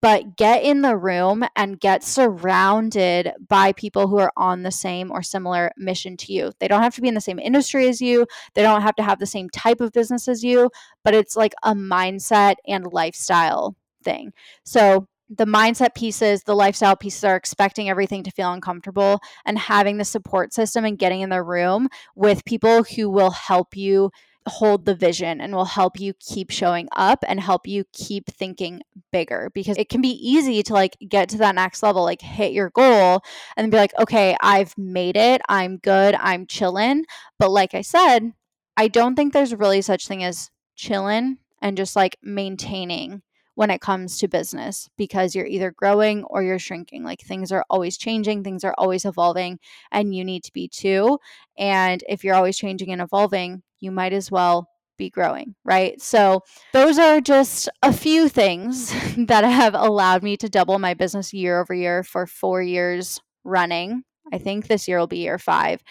but 0.00 0.36
get 0.36 0.62
in 0.62 0.82
the 0.82 0.96
room 0.96 1.44
and 1.56 1.80
get 1.80 2.04
surrounded 2.04 3.32
by 3.48 3.72
people 3.72 4.08
who 4.08 4.18
are 4.18 4.32
on 4.36 4.62
the 4.62 4.70
same 4.70 5.10
or 5.10 5.22
similar 5.22 5.70
mission 5.76 6.16
to 6.18 6.32
you. 6.32 6.52
They 6.60 6.68
don't 6.68 6.82
have 6.82 6.94
to 6.96 7.00
be 7.00 7.08
in 7.08 7.14
the 7.14 7.20
same 7.20 7.38
industry 7.38 7.88
as 7.88 8.00
you, 8.00 8.26
they 8.54 8.62
don't 8.62 8.82
have 8.82 8.96
to 8.96 9.02
have 9.02 9.18
the 9.18 9.26
same 9.26 9.48
type 9.50 9.80
of 9.80 9.92
business 9.92 10.28
as 10.28 10.44
you, 10.44 10.70
but 11.04 11.14
it's 11.14 11.36
like 11.36 11.54
a 11.62 11.74
mindset 11.74 12.54
and 12.66 12.92
lifestyle 12.92 13.74
thing. 14.04 14.32
So 14.64 15.06
the 15.34 15.46
mindset 15.46 15.94
pieces, 15.94 16.42
the 16.42 16.54
lifestyle 16.54 16.96
pieces 16.96 17.24
are 17.24 17.36
expecting 17.36 17.88
everything 17.88 18.22
to 18.24 18.30
feel 18.30 18.52
uncomfortable 18.52 19.20
and 19.44 19.58
having 19.58 19.96
the 19.96 20.04
support 20.04 20.52
system 20.52 20.84
and 20.84 20.98
getting 20.98 21.20
in 21.20 21.30
the 21.30 21.42
room 21.42 21.88
with 22.14 22.44
people 22.44 22.84
who 22.84 23.08
will 23.08 23.30
help 23.30 23.76
you 23.76 24.10
hold 24.46 24.84
the 24.84 24.94
vision 24.94 25.40
and 25.40 25.54
will 25.54 25.64
help 25.64 26.00
you 26.00 26.12
keep 26.18 26.50
showing 26.50 26.88
up 26.96 27.24
and 27.28 27.40
help 27.40 27.66
you 27.66 27.84
keep 27.92 28.26
thinking 28.26 28.82
bigger. 29.12 29.50
Because 29.54 29.78
it 29.78 29.88
can 29.88 30.00
be 30.00 30.08
easy 30.08 30.62
to 30.64 30.72
like 30.72 30.96
get 31.08 31.28
to 31.30 31.38
that 31.38 31.54
next 31.54 31.82
level 31.82 32.02
like 32.02 32.20
hit 32.20 32.52
your 32.52 32.70
goal 32.70 33.22
and 33.56 33.70
be 33.70 33.76
like 33.76 33.92
okay 34.00 34.36
I've 34.40 34.76
made 34.76 35.16
it. 35.16 35.40
I'm 35.48 35.78
good. 35.78 36.16
I'm 36.18 36.46
chilling 36.46 37.04
but 37.38 37.50
like 37.50 37.74
I 37.74 37.82
said 37.82 38.32
I 38.76 38.88
don't 38.88 39.14
think 39.14 39.32
there's 39.32 39.54
really 39.54 39.82
such 39.82 40.08
thing 40.08 40.24
as 40.24 40.50
chilling 40.74 41.38
and 41.60 41.76
just 41.76 41.94
like 41.94 42.16
maintaining 42.22 43.22
when 43.54 43.70
it 43.70 43.80
comes 43.80 44.18
to 44.18 44.28
business 44.28 44.88
because 44.96 45.34
you're 45.34 45.46
either 45.46 45.70
growing 45.70 46.24
or 46.24 46.42
you're 46.42 46.58
shrinking. 46.58 47.04
Like 47.04 47.20
things 47.20 47.52
are 47.52 47.64
always 47.68 47.98
changing, 47.98 48.42
things 48.44 48.64
are 48.64 48.74
always 48.78 49.04
evolving, 49.04 49.58
and 49.90 50.14
you 50.14 50.24
need 50.24 50.44
to 50.44 50.52
be 50.52 50.68
too. 50.68 51.18
And 51.58 52.02
if 52.08 52.24
you're 52.24 52.34
always 52.34 52.56
changing 52.56 52.90
and 52.92 53.02
evolving, 53.02 53.62
you 53.80 53.90
might 53.90 54.12
as 54.12 54.30
well 54.30 54.68
be 54.96 55.10
growing, 55.10 55.54
right? 55.64 56.00
So, 56.00 56.42
those 56.72 56.98
are 56.98 57.20
just 57.20 57.68
a 57.82 57.92
few 57.92 58.28
things 58.28 58.90
that 59.16 59.44
have 59.44 59.74
allowed 59.74 60.22
me 60.22 60.36
to 60.38 60.48
double 60.48 60.78
my 60.78 60.94
business 60.94 61.32
year 61.32 61.60
over 61.60 61.74
year 61.74 62.02
for 62.02 62.26
four 62.26 62.62
years 62.62 63.20
running. 63.44 64.04
I 64.32 64.38
think 64.38 64.66
this 64.66 64.86
year 64.88 64.98
will 64.98 65.06
be 65.06 65.18
year 65.18 65.38
five. 65.38 65.82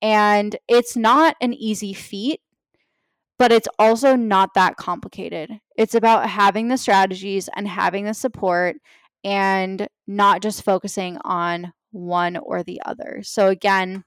And 0.00 0.56
it's 0.68 0.96
not 0.96 1.36
an 1.40 1.54
easy 1.54 1.92
feat 1.92 2.40
but 3.38 3.52
it's 3.52 3.68
also 3.78 4.16
not 4.16 4.54
that 4.54 4.76
complicated. 4.76 5.60
It's 5.76 5.94
about 5.94 6.28
having 6.28 6.68
the 6.68 6.76
strategies 6.78 7.48
and 7.54 7.68
having 7.68 8.04
the 8.04 8.14
support 8.14 8.76
and 9.24 9.88
not 10.06 10.42
just 10.42 10.64
focusing 10.64 11.18
on 11.24 11.72
one 11.90 12.36
or 12.36 12.62
the 12.62 12.80
other. 12.84 13.20
So, 13.22 13.48
again, 13.48 14.04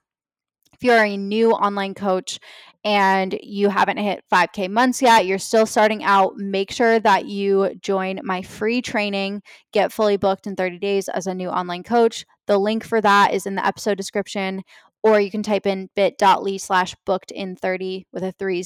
if 0.72 0.82
you're 0.82 1.04
a 1.04 1.16
new 1.16 1.52
online 1.52 1.94
coach 1.94 2.38
and 2.84 3.38
you 3.40 3.68
haven't 3.68 3.98
hit 3.98 4.24
5K 4.32 4.68
months 4.68 5.00
yet, 5.00 5.26
you're 5.26 5.38
still 5.38 5.66
starting 5.66 6.02
out, 6.02 6.36
make 6.36 6.70
sure 6.72 6.98
that 7.00 7.26
you 7.26 7.74
join 7.80 8.20
my 8.24 8.42
free 8.42 8.82
training, 8.82 9.42
Get 9.72 9.92
Fully 9.92 10.16
Booked 10.16 10.46
in 10.46 10.56
30 10.56 10.78
Days 10.78 11.08
as 11.08 11.26
a 11.26 11.34
new 11.34 11.48
online 11.48 11.84
coach. 11.84 12.24
The 12.46 12.58
link 12.58 12.84
for 12.84 13.00
that 13.00 13.32
is 13.32 13.46
in 13.46 13.54
the 13.54 13.66
episode 13.66 13.96
description 13.96 14.62
or 15.02 15.20
you 15.20 15.30
can 15.30 15.42
type 15.42 15.66
in 15.66 15.90
bit.ly 15.96 16.56
slash 16.56 16.94
booked 17.04 17.30
in 17.30 17.56
30 17.56 18.06
with 18.12 18.22
a 18.22 18.32
30 18.32 18.62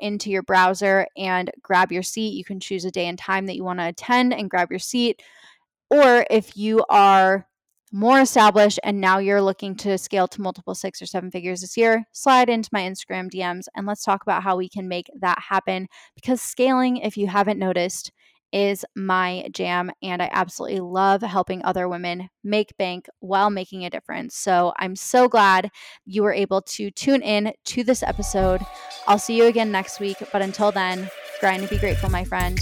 into 0.00 0.30
your 0.30 0.42
browser 0.42 1.06
and 1.16 1.50
grab 1.62 1.92
your 1.92 2.02
seat. 2.02 2.34
You 2.34 2.44
can 2.44 2.60
choose 2.60 2.84
a 2.84 2.90
day 2.90 3.06
and 3.06 3.18
time 3.18 3.46
that 3.46 3.56
you 3.56 3.64
want 3.64 3.80
to 3.80 3.88
attend 3.88 4.32
and 4.32 4.48
grab 4.48 4.70
your 4.70 4.78
seat. 4.78 5.22
Or 5.90 6.26
if 6.30 6.56
you 6.56 6.84
are 6.88 7.46
more 7.92 8.20
established 8.20 8.80
and 8.82 9.00
now 9.00 9.18
you're 9.18 9.42
looking 9.42 9.76
to 9.76 9.96
scale 9.96 10.26
to 10.26 10.40
multiple 10.40 10.74
six 10.74 11.00
or 11.00 11.06
seven 11.06 11.30
figures 11.30 11.60
this 11.60 11.76
year, 11.76 12.04
slide 12.12 12.48
into 12.48 12.70
my 12.72 12.80
Instagram 12.80 13.30
DMs 13.30 13.66
and 13.76 13.86
let's 13.86 14.02
talk 14.02 14.22
about 14.22 14.42
how 14.42 14.56
we 14.56 14.68
can 14.68 14.88
make 14.88 15.08
that 15.20 15.38
happen. 15.38 15.86
Because 16.14 16.42
scaling, 16.42 16.96
if 16.96 17.16
you 17.16 17.28
haven't 17.28 17.58
noticed, 17.58 18.10
is 18.54 18.84
my 18.94 19.48
jam. 19.50 19.90
And 20.00 20.22
I 20.22 20.30
absolutely 20.32 20.80
love 20.80 21.22
helping 21.22 21.64
other 21.64 21.88
women 21.88 22.30
make 22.44 22.76
bank 22.78 23.08
while 23.18 23.50
making 23.50 23.84
a 23.84 23.90
difference. 23.90 24.36
So 24.36 24.72
I'm 24.78 24.94
so 24.94 25.28
glad 25.28 25.70
you 26.06 26.22
were 26.22 26.32
able 26.32 26.62
to 26.62 26.92
tune 26.92 27.20
in 27.20 27.52
to 27.64 27.82
this 27.82 28.04
episode. 28.04 28.60
I'll 29.08 29.18
see 29.18 29.36
you 29.36 29.46
again 29.46 29.72
next 29.72 29.98
week. 29.98 30.18
But 30.32 30.40
until 30.40 30.70
then, 30.70 31.10
grind 31.40 31.62
and 31.62 31.70
be 31.70 31.78
grateful, 31.78 32.10
my 32.10 32.24
friend. 32.24 32.60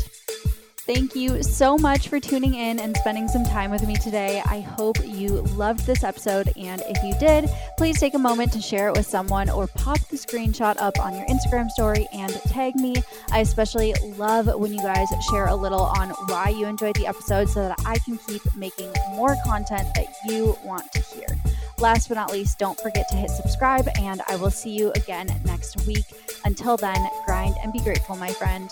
Thank 0.85 1.15
you 1.15 1.45
so 1.45 1.79
much 1.79 2.09
for 2.09 2.19
tuning 2.19 2.55
in 2.55 2.81
and 2.81 2.97
spending 2.97 3.29
some 3.29 3.45
time 3.45 3.71
with 3.71 3.87
me 3.87 3.95
today. 3.95 4.43
I 4.45 4.63
hope 4.63 4.97
you 5.07 5.43
loved 5.55 5.87
this 5.87 6.03
episode. 6.03 6.53
And 6.57 6.83
if 6.89 7.05
you 7.05 7.15
did, 7.21 7.49
please 7.79 8.01
take 8.01 8.15
a 8.15 8.19
moment 8.19 8.53
to 8.55 8.61
share 8.61 8.89
it 8.89 8.97
with 8.97 9.07
someone 9.07 9.49
or 9.49 9.69
pop 9.69 10.01
the 10.09 10.17
screenshot 10.17 10.75
up 10.79 10.99
on 10.99 11.15
your 11.15 11.25
Instagram 11.27 11.71
story 11.71 12.09
and 12.13 12.33
tag 12.49 12.75
me. 12.75 12.97
I 13.31 13.41
especially 13.41 13.95
love 14.17 14.53
when 14.59 14.73
you 14.73 14.83
guys 14.83 15.07
share 15.31 15.47
a 15.47 15.55
little 15.55 15.83
on 15.83 16.09
why 16.27 16.49
you 16.49 16.67
enjoyed 16.67 16.97
the 16.97 17.07
episode 17.07 17.49
so 17.49 17.69
that 17.69 17.79
I 17.87 17.99
can 17.99 18.19
keep 18.19 18.43
making 18.57 18.93
more 19.11 19.37
content 19.47 19.87
that 19.95 20.07
you 20.27 20.59
want 20.65 20.91
to 20.95 21.01
hear. 21.01 21.29
Last 21.79 22.09
but 22.09 22.17
not 22.17 22.33
least, 22.33 22.59
don't 22.59 22.81
forget 22.81 23.09
to 23.11 23.17
hit 23.17 23.31
subscribe, 23.31 23.89
and 24.01 24.21
I 24.27 24.35
will 24.35 24.51
see 24.51 24.71
you 24.71 24.91
again 24.97 25.29
next 25.45 25.87
week. 25.87 26.07
Until 26.45 26.77
then, 26.77 27.09
grind 27.25 27.55
and 27.63 27.73
be 27.73 27.79
grateful, 27.79 28.17
my 28.17 28.31
friend. 28.33 28.69